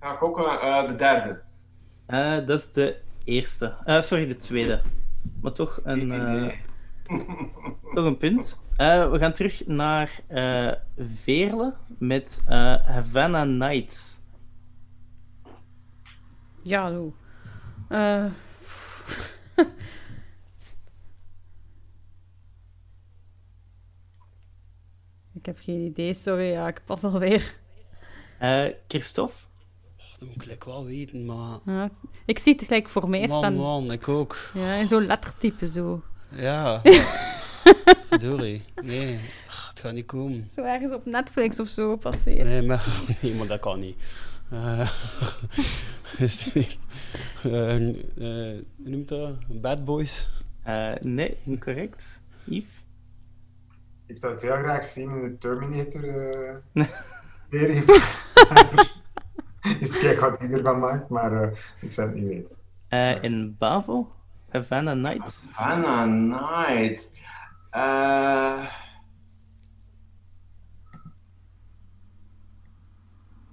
[0.00, 1.40] ga ik ook eh, de derde.
[2.06, 3.74] Eh, dat is de eerste.
[3.84, 4.80] Eh, sorry, de tweede.
[5.40, 6.52] Maar toch een, eh,
[7.94, 8.61] toch een punt.
[8.76, 14.20] Eh, we gaan terug naar eh Veerle met eh, Havana Nights.
[16.62, 17.14] Ja, hallo.
[17.88, 18.24] Eh.
[25.34, 26.50] ik heb geen idee, sorry.
[26.50, 27.54] Ja, ik pas alweer.
[28.38, 29.34] Eh Christophe?
[30.18, 31.58] Dat moet ik wel weten, maar...
[31.64, 31.90] Ja,
[32.26, 33.54] ik zie het gelijk voor mij Man, staan.
[33.54, 34.50] man, ik ook.
[34.54, 36.02] Ja, in zo'n lettertype zo.
[36.30, 36.80] Ja.
[38.08, 38.62] Verdorie.
[38.82, 40.48] Nee, Ah, het gaat niet komen.
[40.50, 42.46] Zo ergens op Netflix of zo passeren.
[42.46, 42.86] Nee, maar,
[43.22, 44.02] nee, maar dat kan niet.
[44.50, 44.88] Eh,
[47.42, 49.34] hoe noemt dat?
[49.48, 50.28] Bad Boys?
[51.00, 52.20] Nee, incorrect.
[52.44, 52.80] Yves?
[54.06, 57.84] Ik zou het heel graag zien in de Terminator-serie.
[59.80, 62.56] Eens kijken wat die ervan maakt, maar ik zou het niet weten.
[63.22, 64.12] En Bavo?
[64.48, 65.48] Havana Nights?
[65.52, 67.10] Havana Night.
[67.72, 68.66] Eh,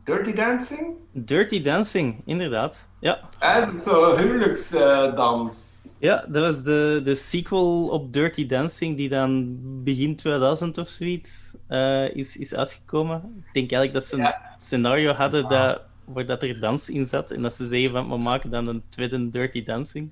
[0.06, 0.96] Dirty Dancing?
[1.14, 2.90] Dirty Dancing, inderdaad.
[3.00, 5.86] Ja, Eh, is zo'n huwelijksdans.
[6.00, 11.54] ja dat was de, de sequel op Dirty Dancing, die dan begin 2000 of zoiets
[11.68, 13.16] eh, is, is uitgekomen.
[13.48, 14.54] Ik denk eigenlijk dat ze een Ja.
[14.58, 17.32] scenario hadden dat, waar dat er dans in zat.
[17.32, 20.10] En dat ze zeggen van, we maken dan een tweede Dirty Dancing.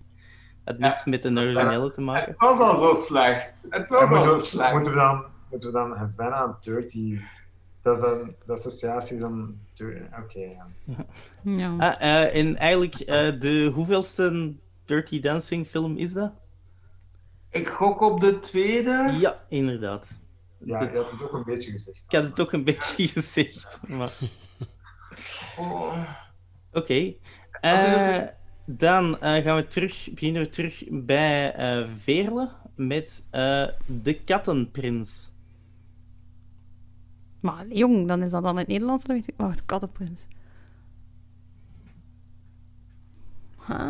[0.68, 0.88] Het had Ja.
[0.88, 2.32] niks met een originele te maken.
[2.32, 3.66] Het was al zo slecht.
[3.70, 4.74] Het was al moeten, zo we, slecht.
[4.74, 7.20] moeten, we dan, moeten we dan Havana Dirty...
[7.82, 9.58] Dat is dan de associatie van...
[9.74, 10.68] Dirty- Oké, ja.
[11.58, 11.76] Ja.
[11.78, 14.54] Ah, eh, en eigenlijk, eh, de hoeveelste
[14.86, 16.32] Dirty Dancing film is dat?
[17.50, 19.16] Ik gok op de tweede.
[19.20, 20.20] Ja, inderdaad.
[20.58, 22.04] Ja, dat- je had het ook een beetje gezegd.
[22.08, 23.82] ik had het ook een beetje gezegd.
[23.88, 24.12] Maar...
[25.60, 25.98] Oh.
[26.72, 27.14] Oké.
[27.62, 28.18] Eh,
[28.70, 35.36] dan eh, gaan we terug, beginnen we terug bij eh Veerle met eh, De Kattenprins.
[37.40, 39.04] Maar jong, dan is dat dan in het Nederlands.
[39.04, 40.28] dan weet ik- Wacht, Kattenprins.
[43.68, 43.90] Huh?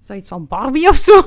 [0.00, 1.22] Is dat iets van Barbie of zo?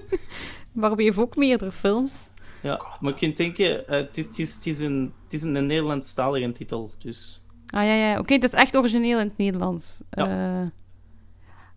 [0.72, 2.30] Barbie heeft ook meerdere films.
[2.62, 5.52] Ja, maar je kunt denken, het is, het is, het is een, het is een
[5.66, 7.44] Nederlandstalige titel, dus...
[7.66, 8.18] Ah ja, ja.
[8.18, 10.00] Oké, het is echt origineel in het Nederlands.
[10.10, 10.70] Ja.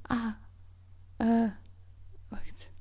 [0.08, 0.32] Ah.
[1.18, 1.50] eh,
[2.28, 2.72] wacht.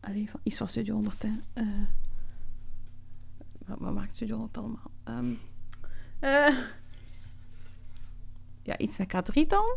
[0.00, 1.28] Allee, van, iets van Studio 100, hè.
[1.52, 1.66] Eh,
[3.66, 4.90] wat, wat maakt Studio 100 allemaal?
[5.04, 5.32] Ehm,
[6.20, 6.58] eh,
[8.62, 9.76] ja, iets met K3 dan?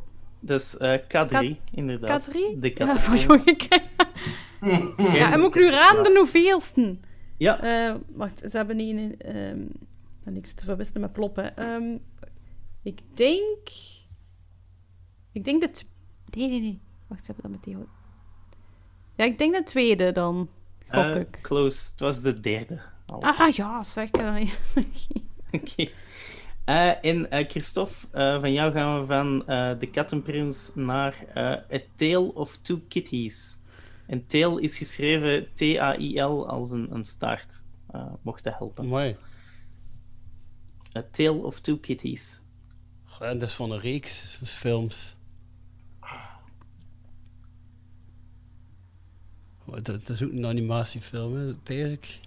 [0.77, 2.27] Eh, K3, inderdaad.
[2.29, 2.33] K3?
[2.59, 3.39] De Ja, van.
[5.13, 6.97] Ja, en moet ik nu raden de hoeveelste?
[7.37, 9.17] Ja, Eh, wacht, ze hebben niet een...
[9.19, 9.67] ehm
[10.47, 11.57] zit te verwisselen met ploppen.
[11.57, 11.97] Ehm,
[12.83, 13.69] ik denk...
[15.31, 15.83] Ik denk dat...
[16.25, 16.79] Nee, nee, nee.
[17.07, 17.87] Wacht, ze hebben dat meteen...
[19.15, 20.49] Ja, ik denk de tweede dan.
[20.87, 21.39] Gok eh, ik.
[21.41, 21.89] close.
[21.91, 22.79] Het was de derde.
[23.05, 23.21] al.
[23.21, 24.09] Ah ja, zeg.
[25.51, 25.89] Oké.
[26.65, 31.43] Eh, en eh, Christophe, eh, van jou gaan we van eh, De Kattenprins naar eh,
[31.77, 33.59] A Tale of Two Kitties.
[34.07, 37.63] En Tail is geschreven T-A-I-L als een, een staart.
[37.91, 38.85] Eh, mocht dat helpen.
[38.87, 39.17] Mooi.
[40.97, 42.41] A Tale of Two Kitties.
[43.05, 45.15] Goh, En dat is van een reeks films.
[49.71, 52.19] Oh, Dat, dat is ook een animatiefilm, hè, ik.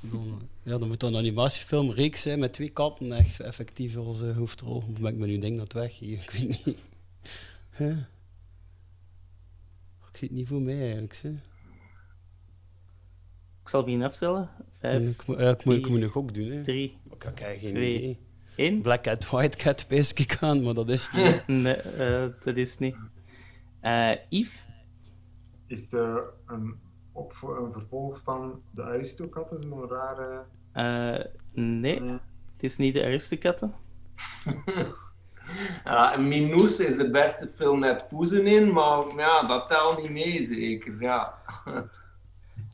[0.00, 4.22] Dan, ja, dan moet dat een animatiefilm reeks zijn met twee katten echt effectief als
[4.22, 4.76] eh, hoofdrol.
[4.90, 6.18] Of ben ik me nu denk dat weg hier?
[6.22, 6.78] Ik weet niet.
[7.76, 7.96] Huh?
[10.10, 11.16] Ik zie het niet voor mij eigenlijk.
[11.22, 11.28] Hè.
[13.62, 14.50] Ik zal beginnen aftellen.
[14.70, 16.50] Vijf, Ik, moet, ja, ik, moet, ik vier, moet een gok doen.
[16.50, 16.62] Hè.
[16.62, 18.18] drie, Ik heb geen twee, idee.
[18.56, 18.80] één.
[18.82, 21.62] Black Cat, White Cat pees ik aan, maar dat is het niet.
[21.62, 22.96] Nee, eh, dat is niet.
[24.28, 24.64] Yves?
[25.70, 26.80] Is er een,
[27.12, 30.44] op, een vervolg van de Aristokatten, zo'n rare...
[30.72, 32.02] Eh, nee,
[32.52, 33.74] het is niet de Aristokatten.
[35.84, 40.10] Ja, en Minous is de beste film met poezen in, maar ja, dat telt niet
[40.10, 41.00] mee, zeker.
[41.00, 41.34] Ja,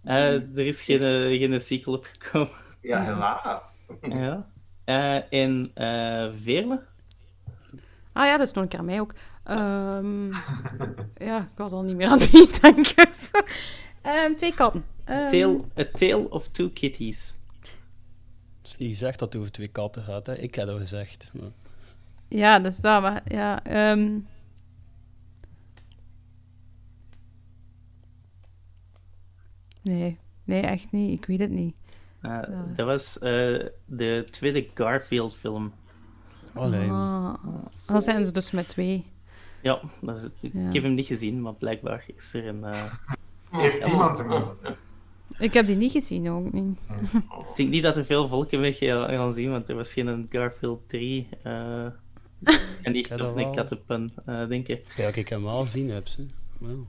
[0.07, 2.55] Eh, er is geen, eh, geen sequel opgekomen.
[2.81, 3.87] ja helaas.
[4.01, 4.47] ja.
[4.85, 6.83] Eh, en eh Veerle?
[8.13, 9.15] Ah ja, dat is nog een keer aan mij ook.
[9.47, 10.27] Ehm,
[11.29, 13.15] ja, ik was al niet meer aan het meedenken.
[13.15, 13.39] Zo.
[14.03, 14.85] Ehm, twee katten.
[15.05, 17.35] Ehm, Tale, A Tale of Two Kitties.
[18.59, 20.27] Het is niet gezegd dat het over twee katten gaat.
[20.27, 20.39] Hè.
[20.39, 21.31] Ik heb dat gezegd.
[21.33, 21.51] maar-
[22.29, 23.65] Ja, dat is waar, maar ja.
[23.65, 24.19] ehm,
[29.83, 31.19] nee, nee, echt niet.
[31.19, 31.77] Ik weet het niet.
[32.23, 32.49] Ja.
[32.77, 35.73] Dat was eh, de tweede Garfield-film.
[36.53, 36.91] Allee.
[36.91, 37.35] Ah,
[37.87, 39.05] dan zijn ze dus met twee.
[39.66, 40.42] Ja, dat is het.
[40.42, 40.61] ik Ja.
[40.72, 42.64] heb hem niet gezien, maar blijkbaar is er een.
[42.64, 42.85] eh,
[43.50, 44.57] Heeft iemand hem gezien?
[45.38, 46.79] Ik heb die niet gezien, ook niet.
[47.50, 50.26] Ik denk niet dat er veel volken weg gaan gaan zien, want er was geen
[50.31, 51.29] Garfield 3.
[51.42, 51.87] eh
[52.83, 53.07] en die
[53.72, 54.92] op een eh denk ik.
[54.96, 56.07] Ja, ik hem al gezien heb.
[56.07, 56.26] Ze.
[56.59, 56.87] Wel.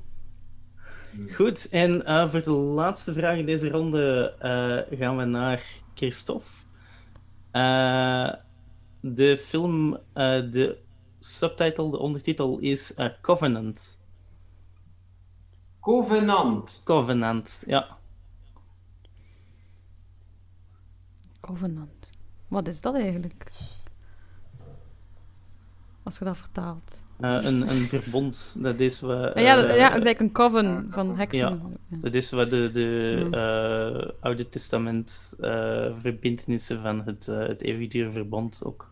[1.33, 5.63] Goed, en eh, voor de laatste vraag in deze ronde eh, gaan we naar
[5.93, 6.45] Christophe.
[7.51, 8.33] Eh,
[9.01, 10.77] de film, eh, de
[11.19, 13.99] subtitle, de ondertitel is eh, Covenant.
[15.79, 16.81] Covenant.
[16.83, 17.97] Covenant, ja.
[21.41, 22.11] Covenant.
[22.47, 23.51] Wat is dat eigenlijk?
[26.03, 27.01] Als je dat vertaalt.
[27.19, 29.33] Eh, een, een verbond, dat is wat...
[29.33, 31.77] Ah, ja, eh, ja, gelijk een coven van heksen.
[31.89, 31.97] ja.
[32.01, 33.33] Dat is wat de, de Hmm.
[33.33, 38.91] eh, Oude Testament eh verbindenissen van het, het eeuwigdure verbond ook.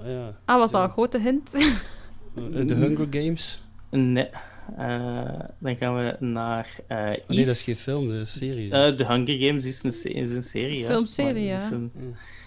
[0.00, 0.38] Ah, ja.
[0.44, 1.54] Ah, was dat een grote hint?
[2.34, 3.62] Eh, De Hunger Games?
[3.90, 4.28] Nee.
[4.76, 8.26] Eh, dan gaan we naar eh Oh, nee, dat is geen film, dat is een
[8.38, 8.72] serie.
[8.72, 10.86] Eh, The Hunger Games is een, se- is een serie, ja.
[10.86, 11.74] Filmserie, dat ja.
[11.76, 11.92] een-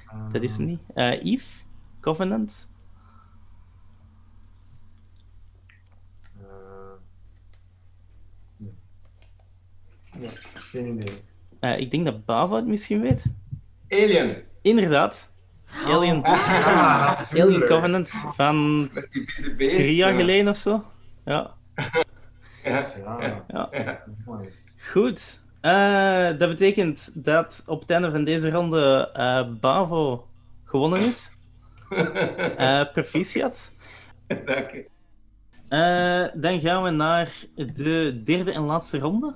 [0.06, 0.80] Ah, dat is hem niet.
[0.94, 1.64] Eh Yves,
[2.02, 2.70] Covenant.
[6.40, 6.46] eh,
[8.58, 8.74] nee.
[10.20, 11.16] Nee, geen idee.
[11.60, 13.24] Eh, ik denk dat Bava het misschien weet.
[13.90, 14.36] Alien.
[14.62, 15.31] Inderdaad.
[15.86, 17.66] Alien, Ah, Alien tuurlijk.
[17.66, 18.90] Covenant van
[19.58, 20.18] drie jaar ja.
[20.18, 20.84] geleden of zo.
[21.26, 21.54] Ja,
[22.64, 22.82] Ja.
[23.06, 23.70] Ja, ja.
[23.72, 24.04] Ja.
[24.26, 24.70] nice.
[24.92, 25.40] Goed.
[25.62, 30.28] Eh, dat betekent dat op het einde van deze ronde eh, Bavo
[30.64, 31.40] gewonnen is.
[32.58, 33.74] Eh proficiat.
[34.28, 34.90] Dank je.
[35.68, 39.36] Eh, dan gaan we naar de derde en laatste ronde.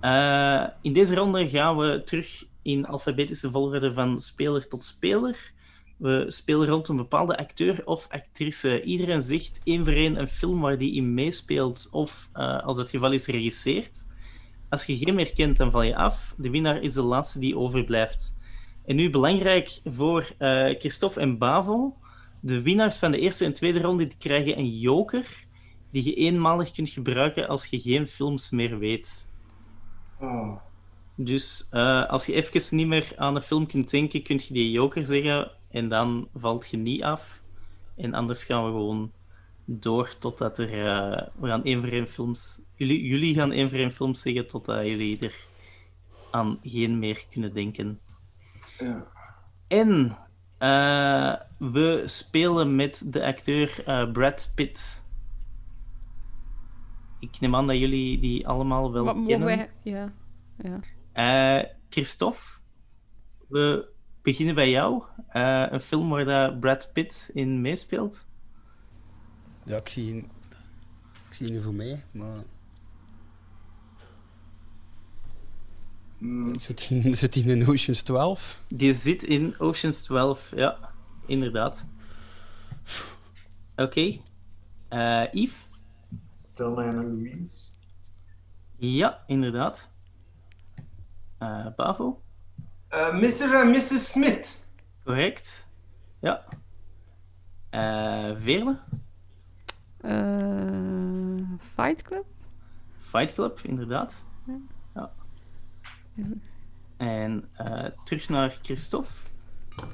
[0.00, 5.51] Eh, in deze ronde gaan we terug in alfabetische volgorde van speler tot speler.
[6.02, 8.82] We spelen rond een bepaalde acteur of actrice.
[8.82, 12.90] Iedereen zegt één voor één een film waar die in meespeelt of, eh, als het
[12.90, 14.06] geval is, regisseert.
[14.68, 16.34] Als je geen meer kent, dan val je af.
[16.38, 18.36] De winnaar is de laatste die overblijft.
[18.84, 21.96] En nu belangrijk voor eh, Christophe en Bavo.
[22.40, 25.26] De winnaars van de eerste en tweede ronde die krijgen een joker
[25.90, 29.30] die je eenmalig kunt gebruiken als je geen films meer weet.
[30.20, 30.56] Oh.
[31.14, 34.70] Dus eh, als je even niet meer aan een film kunt denken, kun je die
[34.70, 37.42] joker zeggen en dan valt je niet af.
[37.96, 39.12] En anders gaan we gewoon
[39.64, 40.86] door totdat er...
[40.86, 42.60] eh, we gaan één voor één films...
[42.74, 45.34] Jullie, jullie gaan één voor één films zeggen totdat jullie er
[46.30, 48.00] aan geen meer kunnen denken.
[48.78, 49.06] Ja.
[49.68, 50.18] En
[50.58, 55.06] eh, we spelen met de acteur eh, Brad Pitt.
[57.20, 59.46] Ik neem aan dat jullie die allemaal wel Wat mogen kennen.
[59.46, 59.70] wij...
[59.82, 60.12] Ja.
[60.62, 60.80] ja.
[61.12, 62.40] Eh, Christophe,
[63.48, 63.91] we
[64.22, 65.04] beginnen bij jou.
[65.28, 68.26] Eh, een film waar dat Brad Pitt in meespeelt.
[69.64, 70.16] Ja, ik zie,
[71.28, 72.42] ik zie niet voor mij, maar
[76.22, 78.64] Mm, zit hij, zit hij in Oceans 12?
[78.68, 80.78] Die zit in Ocean's 12, ja,
[81.26, 81.86] inderdaad.
[83.76, 84.20] Oké.
[84.88, 85.56] Eh, Yves?
[86.52, 87.56] Thelma en Louise.
[88.76, 89.88] Ja, inderdaad.
[91.38, 92.22] Eh Pavo?
[92.92, 93.54] Eh, Mr.
[93.54, 94.10] en Mrs.
[94.10, 94.64] Smith.
[95.04, 95.66] Correct.
[96.20, 96.44] Ja.
[97.70, 98.78] Eh Veerle?
[100.00, 102.24] Eh, Fight Club?
[102.98, 104.24] Fight Club, inderdaad.
[104.94, 105.10] Ja.
[106.96, 109.12] En eh, terug naar Christophe.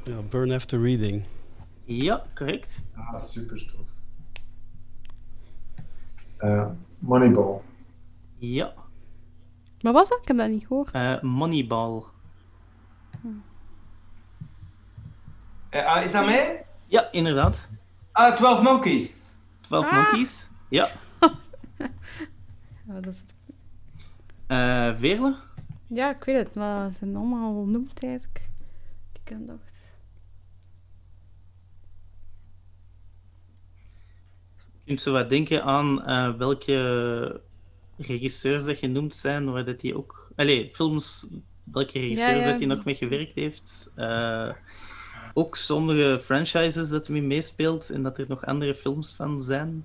[0.04, 1.24] Ja, Burn After Reading.
[1.84, 2.82] Ja, correct.
[2.94, 3.86] Ah, super tof.
[6.36, 6.66] Eh,
[6.98, 7.60] Moneyball.
[8.38, 8.72] Ja.
[9.80, 10.18] Maar was dat?
[10.22, 10.90] Ik heb dat niet gehoord.
[10.90, 12.02] Eh, Moneyball.
[15.70, 16.64] Eh, ah, is dat mij?
[16.86, 17.70] Ja, inderdaad.
[18.12, 19.34] Ah, 12 Monkeys.
[19.60, 19.92] 12 Ah.
[19.92, 20.48] Monkeys.
[20.68, 20.88] Ja.
[22.88, 23.24] Ja, dat is...
[24.46, 25.36] Eh Veerle?
[25.86, 28.48] ja, ik weet het, maar ze zijn allemaal genoemd eigenlijk.
[29.12, 29.76] Die dacht.
[34.56, 37.40] Je kunt zo wat denken aan eh, welke
[37.96, 40.32] regisseurs dat genoemd zijn, waar dat die ook...
[40.36, 41.30] Allee, films,
[41.64, 42.50] welke regisseurs ja.
[42.50, 43.92] dat hij nog mee gewerkt heeft.
[43.94, 44.50] Eh,
[45.34, 49.84] ook sommige franchises dat hij mee meespeelt en dat er nog andere films van zijn.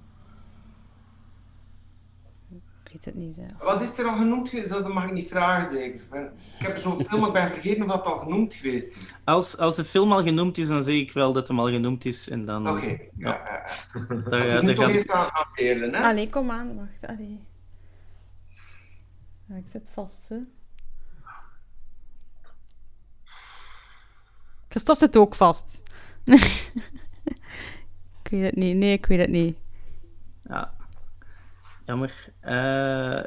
[2.84, 3.52] Ik weet het niet, zelf.
[3.60, 4.70] Wat is er al genoemd geweest?
[4.70, 6.00] Dat mag ik niet vragen, zeker.
[6.00, 9.16] Ik heb er zo'n film, maar ik ben vergeten of dat al genoemd geweest is.
[9.24, 12.06] Als, als de film al genoemd is, dan zeg ik wel dat hem al genoemd
[12.06, 12.30] is.
[12.30, 12.70] En dan...
[12.70, 13.08] Oké, ja.
[13.18, 13.66] ja.
[14.30, 16.04] Daar, Het is toch eerst aan, aan Veerle, hè?
[16.04, 17.14] Allee, kom aan, wacht.
[17.14, 17.40] Allee.
[19.48, 20.38] Ja, ik zit vast, hè.
[24.74, 25.84] Christophe zit ook vast.
[28.24, 28.76] ik weet het niet.
[28.76, 29.58] Nee, ik weet het niet.
[30.50, 30.74] Ja,
[31.86, 32.30] jammer.
[32.40, 33.24] Eh,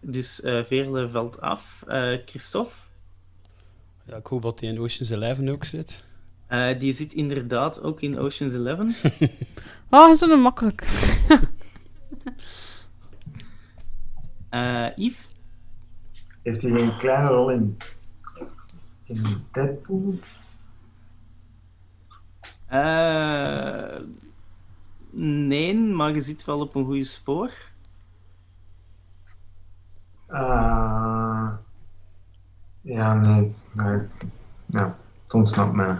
[0.00, 1.84] dus eh Veerle valt af.
[1.86, 2.74] Eh, Christophe,
[4.04, 6.04] Ja, ik hoop dat hij in Oceans 11 ook zit.
[6.46, 8.94] eh, die zit inderdaad ook in Ocean's Eleven.
[9.90, 10.86] Oh, zo een makkelijk.
[14.50, 15.26] Eh Yves,
[16.42, 17.76] Heeft hij geen kleine rol in,
[19.04, 20.18] in Deadpool?
[22.66, 24.00] Eh,
[25.10, 27.50] nee, maar je zit wel op een goede spoor.
[30.28, 31.48] Ah,
[32.80, 33.54] ja, nee.
[33.72, 34.00] nee.
[34.66, 35.96] Ja, het ontsnapt mij.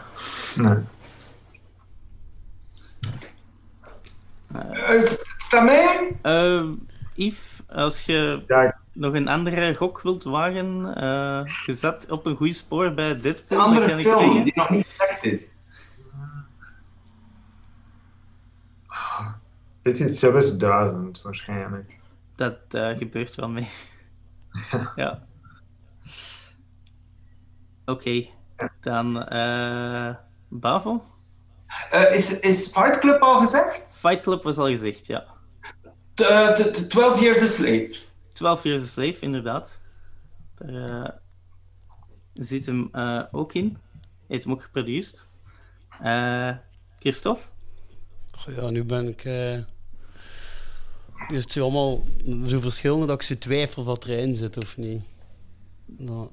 [0.56, 0.76] Nee.
[4.52, 6.16] Eh, is is dat mij?
[6.22, 6.64] Eh
[7.14, 12.36] Yves, als je Ja, nog een andere gok wilt wagen, eh, je zat op een
[12.36, 14.44] goede spoor bij dat andere kan ik film zeggen.
[14.44, 15.58] die nog niet gezegd is.
[19.86, 21.98] Dit is zelfs duizend waarschijnlijk.
[22.34, 23.68] Dat eh, gebeurt wel mee.
[24.96, 25.26] ja.
[27.84, 28.26] Oké,
[28.80, 30.14] dan eh
[30.48, 31.04] Bavo.
[31.90, 33.96] Eh, is, is Fight Club al gezegd?
[33.98, 35.24] Fight Club was al gezegd, ja.
[36.14, 37.96] T- 12 Years a Slave.
[38.32, 39.80] 12 Years a Slave, inderdaad.
[40.54, 41.10] Daar eh,
[42.32, 43.78] zit hem eh, ook in.
[43.92, 45.28] Hij heeft hem ook geproduceerd.
[46.00, 46.56] Eh
[46.98, 47.42] Christophe?
[48.30, 49.24] Goh, Ja, nu ben ik...
[51.28, 52.02] is het allemaal
[52.46, 55.02] zo verschillend dat ik ze twijfel of dat erin zit of niet.
[55.86, 56.28] Nou,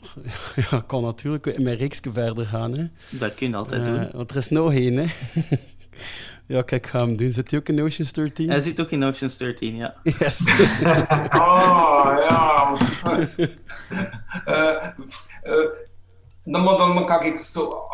[0.70, 2.72] ja, ik kan natuurlijk in mijn reeksje verder gaan.
[2.76, 2.86] Hè.
[3.10, 4.08] Dat kun je altijd Eh, doen.
[4.12, 4.96] want er is nog één.
[4.96, 5.04] Hè.
[6.46, 7.32] Ja, kijk, ga hem doen.
[7.32, 8.48] Zit hij ook in Ocean's 13?
[8.48, 9.94] Hij zit ook in Ocean's 13, ja.
[10.02, 10.40] Yes.
[11.32, 12.74] Oh, ja.
[14.44, 14.84] Eh,
[15.42, 15.66] eh,
[16.44, 17.86] dan, moet- dan kan ik zo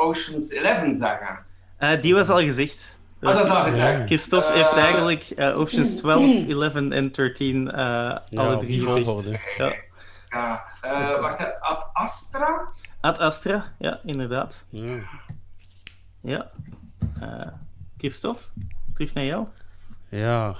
[0.00, 1.44] Ocean's 11 zeggen.
[1.76, 2.93] Eh, die was al gezegd.
[3.24, 4.06] Ah, dat.
[4.06, 9.38] Christophe Eh, heeft eigenlijk Oceans 12, 11 en 13 eh Ja, alle drie volgorde.
[9.58, 9.72] Ja.
[10.28, 10.64] Ja.
[10.80, 11.60] Eh, wacht, hè.
[11.60, 12.68] Ad Astra?
[13.00, 14.66] Ad Astra, ja, inderdaad.
[14.68, 14.98] Ja.
[16.20, 16.50] Ja.
[17.20, 17.46] Eh
[17.98, 18.42] Christophe,
[18.94, 19.46] terug naar jou.
[20.08, 20.54] Ja.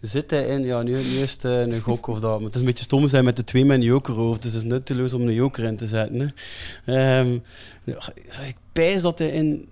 [0.00, 0.60] Zit hij in?
[0.64, 2.36] Ja, nu, nu is het een gok of dat.
[2.36, 4.40] Maar het is een beetje stom zijn met de twee met een joker over.
[4.40, 6.34] Dus het is nutteloos om een joker in te zetten.
[6.84, 7.18] Hè.
[7.20, 7.34] Ehm,
[8.46, 9.68] ik pijs dat hij in...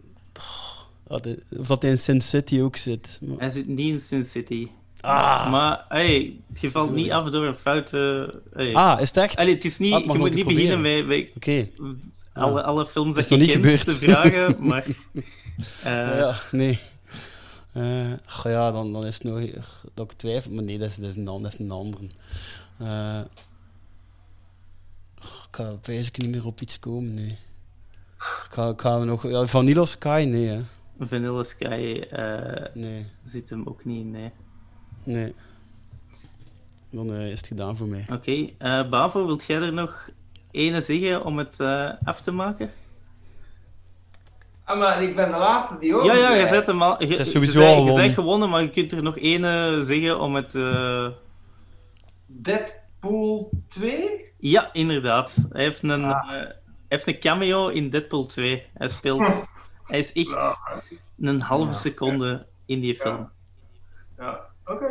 [1.59, 3.19] Of dat hij in Sin City ook zit.
[3.23, 4.69] Maar- Hij zit niet in Sin City.
[5.01, 5.51] Ah.
[5.51, 8.35] Maar hey, je valt niet af door een foute...
[8.53, 8.75] Hey.
[8.75, 9.37] Ah, is het echt?
[9.37, 11.69] Allee, het is niet, Ah, het je moet niet beginnen met, met Oké.
[12.33, 13.85] alle, alle films Het dat je nog niet gebeurd.
[13.85, 14.85] te vragen, maar...
[15.85, 16.79] eh, ja, nee.
[18.27, 19.41] Ach ja, dan, dan is het nog
[19.95, 22.03] dat ik twijfel, maar nee, dat is, dat is, een, dat is een andere.
[22.79, 23.21] Eh,
[25.21, 25.25] ik
[25.57, 27.39] ga wijs ik niet meer op iets komen, nee.
[28.19, 29.29] Ik ga, ik ga nog...
[29.31, 30.61] Ja, Vanilla Sky, nee, hè.
[30.99, 34.31] Vanilla Sky eh, Nee, zit hem ook niet in, nee.
[35.05, 35.35] nee.
[36.91, 38.05] Dan eh, is het gedaan voor mij.
[38.13, 40.09] Oké, eh, Bavo, wilt jij er nog
[40.51, 42.71] ene zeggen om het eh, af te maken?
[44.65, 46.05] Ah, maar ik ben de laatste die ook.
[46.05, 47.03] ja, ja, je zet hem al.
[47.03, 48.01] Je, is je sowieso al je gewonnen.
[48.03, 50.55] bent gewonnen, maar je kunt er nog ene zeggen om het.
[50.55, 51.09] eh,
[52.27, 54.25] Deadpool 2?
[54.39, 55.47] Ja, inderdaad.
[55.53, 56.11] Hij heeft een, Ah.
[56.25, 56.55] eh, hij
[56.89, 58.63] heeft een cameo in Deadpool 2.
[58.75, 59.27] Hij speelt.
[59.89, 60.61] hij is echt
[61.21, 61.73] een halve Ja.
[61.73, 63.31] seconde in die film.
[64.19, 64.87] Ja, oké.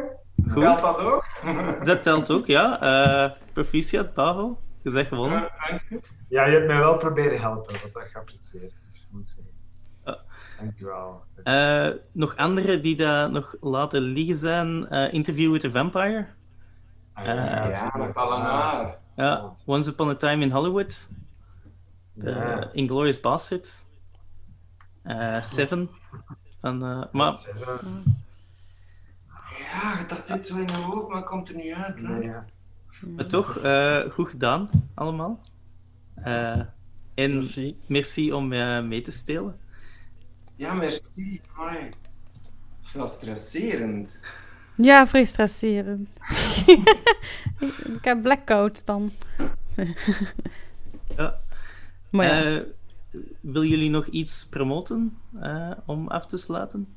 [0.51, 0.63] Goed.
[0.63, 1.25] Geldt dat ook?
[1.83, 2.81] Dat telt ook, ja.
[2.81, 4.61] Eh proficiat, Bavo.
[4.81, 5.39] Je bent gewonnen.
[5.41, 5.99] Ja, je.
[6.29, 9.53] Ja, je hebt mij wel proberen helpen, wat dat geapprecieerd is, moet ik zeggen.
[10.05, 10.19] Ja.
[10.59, 11.23] Dankjewel.
[11.43, 14.87] Eh, nog andere die daar nog laten liggen zijn.
[14.87, 16.27] eh, Interview with the Vampire.
[17.13, 17.35] Ah, eh,
[17.71, 18.97] Ja, dat haar.
[19.15, 21.09] Ja, Once Upon a Time in Hollywood.
[22.13, 22.57] Ja.
[22.57, 23.65] Uh, Inglourious Bastard.
[23.67, 23.86] Eh,
[25.41, 25.89] Seven.
[26.61, 27.35] Van, eh, maar
[29.71, 31.95] Ja, dat zit zo in mijn hoofd, maar komt er niet uit.
[32.01, 32.07] hè.
[32.07, 32.45] Nee, ja.
[33.15, 35.39] maar toch, eh, goed gedaan, allemaal.
[36.15, 36.59] Eh,
[37.13, 37.77] en Merci.
[37.87, 39.59] merci om eh, mee te spelen.
[40.55, 41.41] Ja, merci.
[41.55, 41.89] Amai.
[42.93, 44.21] Dat is stresserend.
[44.75, 46.09] Ja, vrij stresserend.
[47.95, 49.11] ik, heb blackouts dan.
[51.15, 51.39] Ja.
[52.09, 52.57] Maar ja.
[52.57, 52.63] Eh,
[53.39, 56.87] wil jullie nog iets promoten eh, om af te sluiten?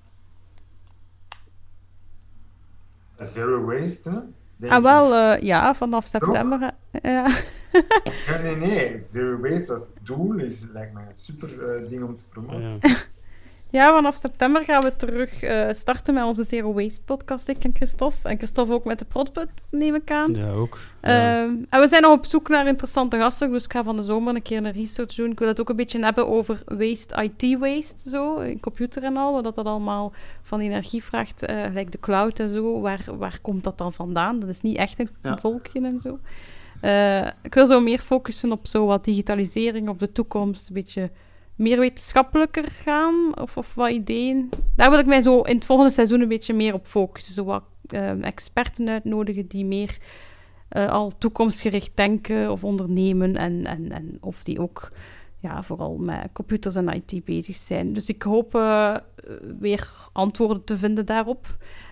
[3.18, 4.18] Zero waste, hè?
[4.56, 6.70] Denk ah, wel, eh, ja, vanaf september.
[7.02, 7.26] ja.
[8.28, 8.98] Nee, nee, nee.
[8.98, 12.78] Zero waste als doel is, lijkt mij een super eh, ding om te promoten.
[12.80, 12.96] Ja.
[13.70, 17.70] ja, vanaf september gaan we terug eh, starten met onze Zero Waste podcast, ik en
[17.74, 18.28] Christophe.
[18.28, 20.34] En Christophe ook met de Prodput, neem ik aan.
[20.34, 20.78] ja, ook.
[21.02, 21.42] Ja.
[21.42, 24.02] Ehm, en we zijn nog op zoek naar interessante gasten, dus ik ga van de
[24.02, 25.30] zomer een keer een research doen.
[25.30, 29.42] Ik wil het ook een beetje hebben over waste, IT-waste, zo, in computer en al,
[29.42, 30.12] wat dat allemaal
[30.42, 32.80] van energie vraagt, eh gelijk de cloud en zo.
[32.80, 34.40] Waar, waar komt dat dan vandaan?
[34.40, 35.36] Dat is niet echt een Ja.
[35.36, 36.18] volkje en zo.
[36.80, 41.10] Eh, ik wil zo meer focussen op zo wat digitalisering, op de toekomst, een beetje
[41.60, 44.48] meer wetenschappelijker gaan, of, of wat ideeën.
[44.76, 47.34] Daar wil ik mij zo in het volgende seizoen een beetje meer op focussen.
[47.34, 49.98] Zo wat eh, experten uitnodigen die meer
[50.68, 54.92] eh, al toekomstgericht denken of ondernemen en, en, en of die ook
[55.38, 57.92] ja, vooral met computers en IT bezig zijn.
[57.92, 58.96] Dus ik hoop eh,
[59.58, 61.46] weer antwoorden te vinden daarop.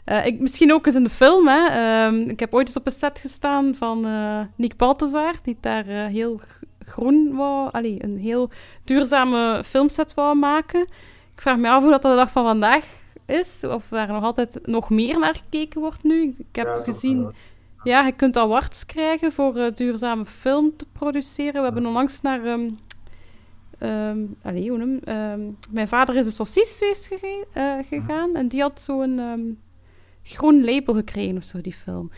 [0.05, 1.49] Eh, ik, misschien ook eens in de film.
[1.49, 1.69] Hè.
[1.69, 4.07] Ehm, ik heb ooit eens op een set gestaan van
[4.57, 6.41] Nick Balthazar, die daar heel
[6.89, 8.51] groen wou, allee, een heel
[8.85, 10.81] duurzame filmset wou maken.
[11.35, 12.85] Ik vraag me af hoe dat de dag van vandaag
[13.27, 16.35] is, of daar nog altijd nog meer naar gekeken wordt nu.
[16.39, 17.23] Ik heb Ja, gezien...
[17.23, 17.33] wel.
[17.83, 21.55] Ja, je kunt awards krijgen voor eh, duurzame film te produceren.
[21.55, 22.45] We hebben onlangs naar...
[22.45, 22.71] ehm
[23.79, 26.33] ehm, allee, hoe noem, ehm, mijn vader is een
[27.01, 29.59] gege- eh, gegaan en die had zo'n
[30.23, 32.11] groen label gekregen of zo, die film.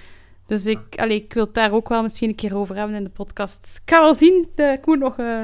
[0.50, 3.04] Dus ik, allee, ik wil het daar ook wel misschien een keer over hebben in
[3.04, 3.80] de podcast.
[3.84, 5.42] Ik ga wel zien, eh, ik moet nog eh,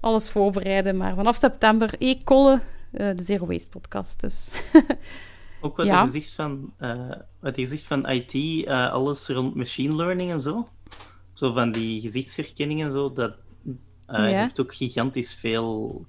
[0.00, 2.60] alles voorbereiden, maar vanaf september e-kolle,
[2.92, 4.20] eh, de Zero Waste podcast.
[4.20, 4.62] Dus
[5.60, 6.02] Ook wat Ja.
[6.02, 10.68] je zegt van, eh, wat je zegt van IT, alles rond machine learning en zo.
[11.32, 13.34] Zo van die gezichtsherkenning en zo, dat
[14.06, 14.22] Ja.
[14.22, 16.04] heeft ook gigantisch veel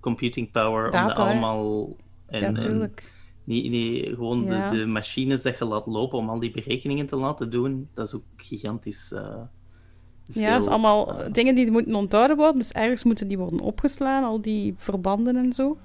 [0.00, 1.96] computing power om dat allemaal...
[2.26, 3.12] En, ja, natuurlijk.
[3.48, 4.68] Niet, niet, gewoon Ja.
[4.68, 8.06] de, de machines dat je laat lopen om al die berekeningen te laten doen, dat
[8.06, 9.12] is ook gigantisch.
[9.12, 12.58] eh, Ja, het is veel, allemaal eh, dingen die moeten onthouden worden.
[12.58, 15.78] Dus ergens moeten die worden opgeslaan, al die verbanden en zo.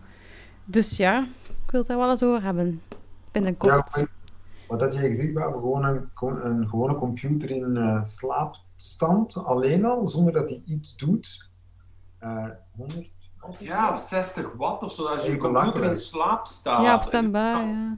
[0.65, 1.23] Dus ja,
[1.65, 2.81] ik wil het daar wel eens over hebben.
[3.31, 3.89] Binnenkort.
[3.95, 4.07] Ja,
[4.67, 6.09] wat had jij gezegd, we hebben gewoon een,
[6.45, 11.49] een gewone computer in uh, slaapstand, alleen al, zonder dat hij iets doet.
[12.23, 12.45] Uh,
[12.75, 13.09] 100
[13.59, 16.83] ja, of 60 watt of zo, als je je computer in slaap staat.
[16.83, 17.97] Ja, op standby, ja.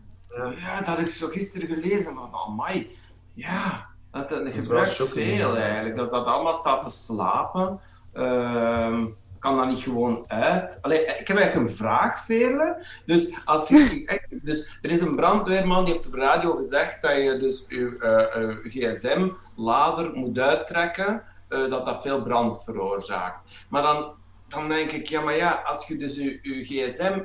[0.58, 2.98] Ja, dat had ik zo gisteren gelezen, maar amai,
[3.34, 5.96] ja, dat, dat, dat gebruikt veel eigenlijk.
[5.96, 7.80] Dat dat allemaal staat te slapen.
[8.14, 9.04] Uh,
[9.46, 10.80] kan dat niet gewoon uit?
[10.82, 12.86] Allee, ik heb eigenlijk een vraag, Veerle.
[13.06, 17.16] Dus, als je, dus er is een brandweerman die heeft op de radio gezegd dat
[17.16, 17.98] je dus je
[18.36, 23.56] uh, uh, gsm-lader moet uittrekken, uh, dat dat veel brand veroorzaakt.
[23.70, 24.14] Maar dan,
[24.56, 27.20] dan denk ik, ja, maar ja, als je dus je, je gsm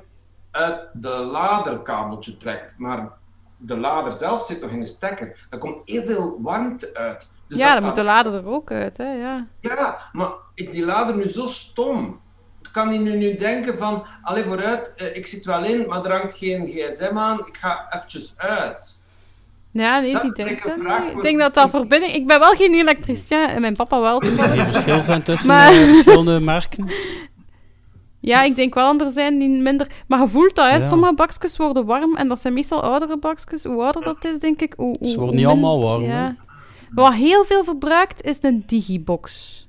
[0.51, 3.13] uit de laderkabeltje trekt, maar
[3.57, 7.29] de lader zelf zit nog in de stekker, dan komt heel veel warmte uit.
[7.49, 9.13] Dus ja, dan moet de lader er ook uit, hè?
[9.13, 9.47] Ja.
[9.61, 12.21] ja, maar is die lader nu zo stom?
[12.73, 16.19] Kan hij nu, nu denken van, alleen vooruit, eh, ik zit wel in, maar er
[16.19, 19.00] hangt geen gsm aan, ik ga eventjes uit.
[19.73, 21.17] Ja, nee, die dat niet.
[21.17, 22.13] Ik denk dat dat verbinding...
[22.13, 24.23] Ik ben wel geen elektricien en mijn papa wel.
[24.23, 25.73] Er geen verschil zijn tussen maar...
[25.73, 26.91] verschillende merken?
[28.23, 29.87] Ja, ik denk wel dat er zijn die minder...
[30.07, 30.75] Maar je voelt dat, hè.
[30.75, 30.89] Ja.
[30.89, 33.65] Sommige bakjes worden warm en dat zijn meestal oudere bakjes.
[33.65, 34.97] Hoe ouder dat is, denk ik, hoe...
[34.99, 36.37] hoe Ze worden niet allemaal warm, ja.
[36.91, 39.69] Wat heel veel verbruikt, is een digibox.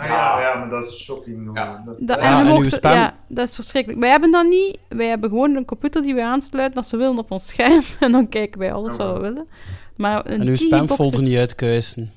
[0.00, 1.50] Ah, ja, ja, maar dat is shocking.
[1.54, 1.82] Ja.
[1.84, 4.00] Dat, is, dat, en ja, mocht, ja, dat is verschrikkelijk.
[4.00, 4.78] Wij hebben dat niet.
[4.88, 7.82] Wij hebben gewoon een computer die we aansluiten als we willen op ons scherm.
[8.00, 9.48] En dan kijken wij alles wat we willen.
[9.96, 11.28] Maar een en uw spamfolder is...
[11.28, 12.10] niet uitkuisen.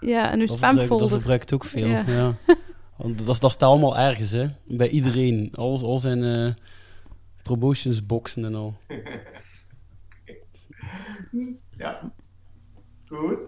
[0.00, 0.98] Ja, en uw spamfolder.
[0.98, 1.86] Dat verbruikt ook veel.
[1.86, 2.04] Ja.
[2.06, 2.34] ja.
[2.96, 4.48] Want dat, dat staat allemaal ergens, hè.
[4.66, 5.50] Bij iedereen.
[5.54, 6.50] Al, al zijn uh,
[7.42, 8.76] promotionsboxen en al.
[11.76, 12.12] ja.
[13.06, 13.38] Goed.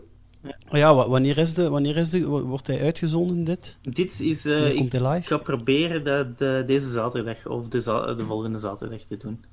[0.45, 3.79] Oh ja, wanneer, is de, wanneer is de, wordt hij uitgezonden, dit?
[3.83, 4.47] Dit is...
[4.47, 5.17] Uh, komt hij live?
[5.17, 9.45] Ik ga proberen dat de, deze zaterdag of de, za de volgende zaterdag te doen.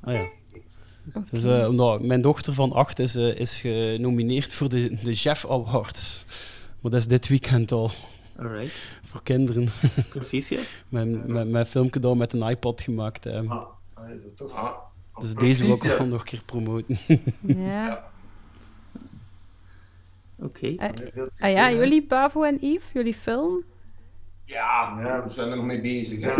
[0.00, 0.28] Ah ja.
[1.30, 5.46] Dus, uh, omdat mijn dochter van acht is, uh, is genomineerd voor de, de Chef
[5.48, 6.24] Awards.
[6.80, 7.90] Maar dat is dit weekend al.
[8.36, 8.74] Alright.
[9.02, 9.68] Voor kinderen.
[10.08, 10.64] Proficiat.
[10.88, 13.26] mijn, mijn, mijn filmpje met een iPad gemaakt.
[13.26, 13.64] Ah,
[14.14, 14.52] is dat.
[14.52, 14.72] Ah,
[15.20, 16.98] dus deze wil ik nog een keer promoten.
[17.40, 18.04] ja.
[20.56, 20.72] Oké.
[20.72, 20.90] Okay.
[21.14, 23.64] Uh, ah ja, jullie, Pavo en Yves, jullie film?
[24.44, 26.20] Ja, ja, we zijn er nog mee bezig.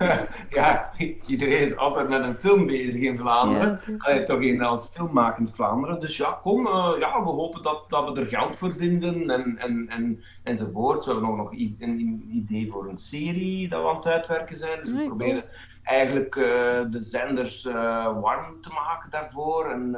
[0.58, 0.90] ja,
[1.26, 3.80] iedereen is altijd met een film bezig in Vlaanderen.
[3.98, 6.00] Ja, toch in als filmmakend Vlaanderen.
[6.00, 9.58] Dus ja, kom, uh, ja, we hopen dat, dat we er geld voor vinden en,
[9.58, 11.04] en, en, enzovoort.
[11.04, 14.78] We hebben ook nog een idee voor een serie dat we aan het uitwerken zijn.
[14.78, 15.52] Dus we nee, proberen cool.
[15.82, 16.44] eigenlijk uh,
[16.90, 19.70] de zenders uh, warm te maken daarvoor.
[19.70, 19.96] En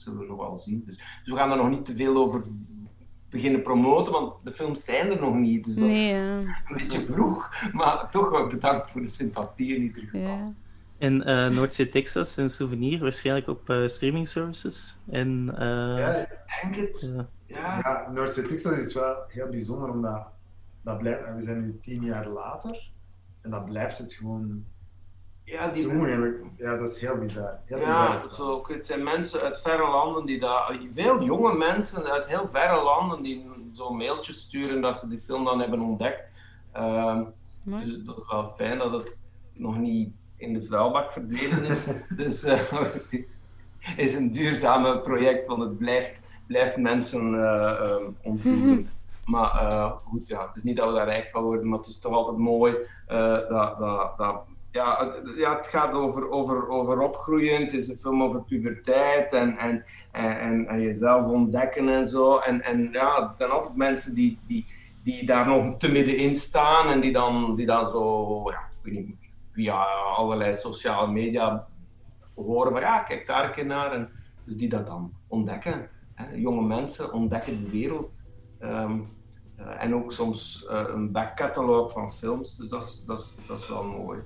[0.00, 0.82] zullen we nog wel zien.
[0.86, 2.44] Dus, dus, we gaan er nog niet te veel over
[3.30, 5.64] beginnen promoten, want de films zijn er nog niet.
[5.64, 6.38] Dus dat nee, is ja.
[6.38, 7.54] een beetje vroeg.
[7.72, 10.20] Maar toch wel bedankt voor de sympathie in ieder geval.
[10.20, 10.44] Ja.
[10.98, 14.96] En uh, Noordzee Texas en Souvenir, waarschijnlijk op uh, streaming services.
[15.10, 16.28] En, uh, ja, ik
[16.62, 17.12] denk het.
[17.46, 20.26] ja, ja Noordzee Texas is wel heel bijzonder, omdat
[20.82, 22.90] dat blijft, we zijn nu tien jaar later
[23.40, 24.64] en dat blijft het gewoon
[25.44, 25.88] ja, die
[26.56, 27.58] Ja, dat is heel bizar.
[27.64, 28.34] Heel ja, bizar.
[28.34, 30.78] Zo, het zijn mensen uit verre landen die daar...
[30.90, 35.44] Veel jonge mensen uit heel verre landen die zo'n mailtjes sturen dat ze die film
[35.44, 36.22] dan hebben ontdekt.
[36.76, 37.20] Uh,
[37.62, 39.22] dus het is wel fijn dat het
[39.52, 41.86] nog niet in de vuilbak verdwenen is.
[42.16, 42.60] dus uh,
[43.10, 43.38] dit
[43.96, 48.88] is een duurzame project, want het blijft, blijft mensen uh, ontvoeren.
[49.24, 52.00] Maar goed, ja, het is niet dat we daar rijk van worden, maar het is
[52.00, 52.76] toch altijd mooi
[53.06, 54.44] dat, dat, dat
[54.74, 57.62] ja, het, ja, het gaat over, over, over opgroeien.
[57.62, 59.84] Het is een film over puberteit en, en,
[60.68, 62.38] en, jezelf ontdekken en zo.
[62.38, 64.66] En, en ja, het zijn altijd mensen die, die,
[65.02, 69.06] die daar nog te middenin staan en die dan, die dan zo, ja, ik weet
[69.06, 69.84] niet, via
[70.16, 71.66] allerlei sociale media
[72.34, 73.92] horen van ja, kijk daar een keer naar.
[73.92, 74.10] En
[74.44, 75.88] dus die dat dan ontdekken.
[76.34, 78.24] Jonge mensen ontdekken de wereld.
[78.60, 79.12] Um,
[79.58, 82.56] uh, en ook soms uh, een backcatalog van films.
[82.56, 83.04] Dus dat is,
[83.46, 84.22] dat is wel mooi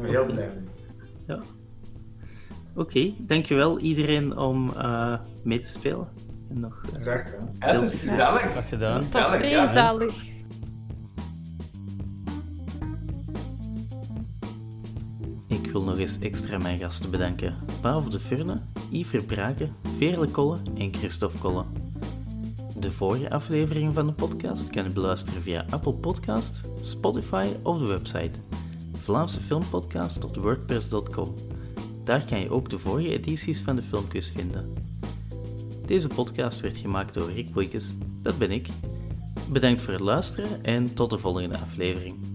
[0.00, 0.64] zijn we heel blij mee.
[1.26, 1.34] Ja.
[1.34, 6.08] Oké, okay, dankjewel iedereen om uh, mee te spelen.
[6.50, 7.50] En nog, uh, Graag gedaan.
[7.58, 8.40] Ja, het is gezellig.
[8.40, 9.02] Graag gedaan.
[9.02, 10.32] Het was vrij gezellig.
[15.48, 17.54] Ik wil nog eens extra mijn gasten bedanken.
[17.80, 21.64] Pavel de Furne, Yves Verbraken, Veerle Kolle en Christophe Kolle.
[22.78, 27.86] De vorige aflevering van de podcast kan je beluisteren via Apple Podcast, Spotify of de
[27.86, 28.38] website
[29.04, 31.34] Vlaamse filmpodcast op wordpress.com.
[32.04, 34.74] Daar kan je ook de vorige edities van de Filmquiz vinden.
[35.86, 37.92] Deze podcast werd gemaakt door Rick Boeikes,
[38.22, 38.68] dat ben ik.
[39.52, 42.33] Bedankt voor het luisteren en tot de volgende aflevering.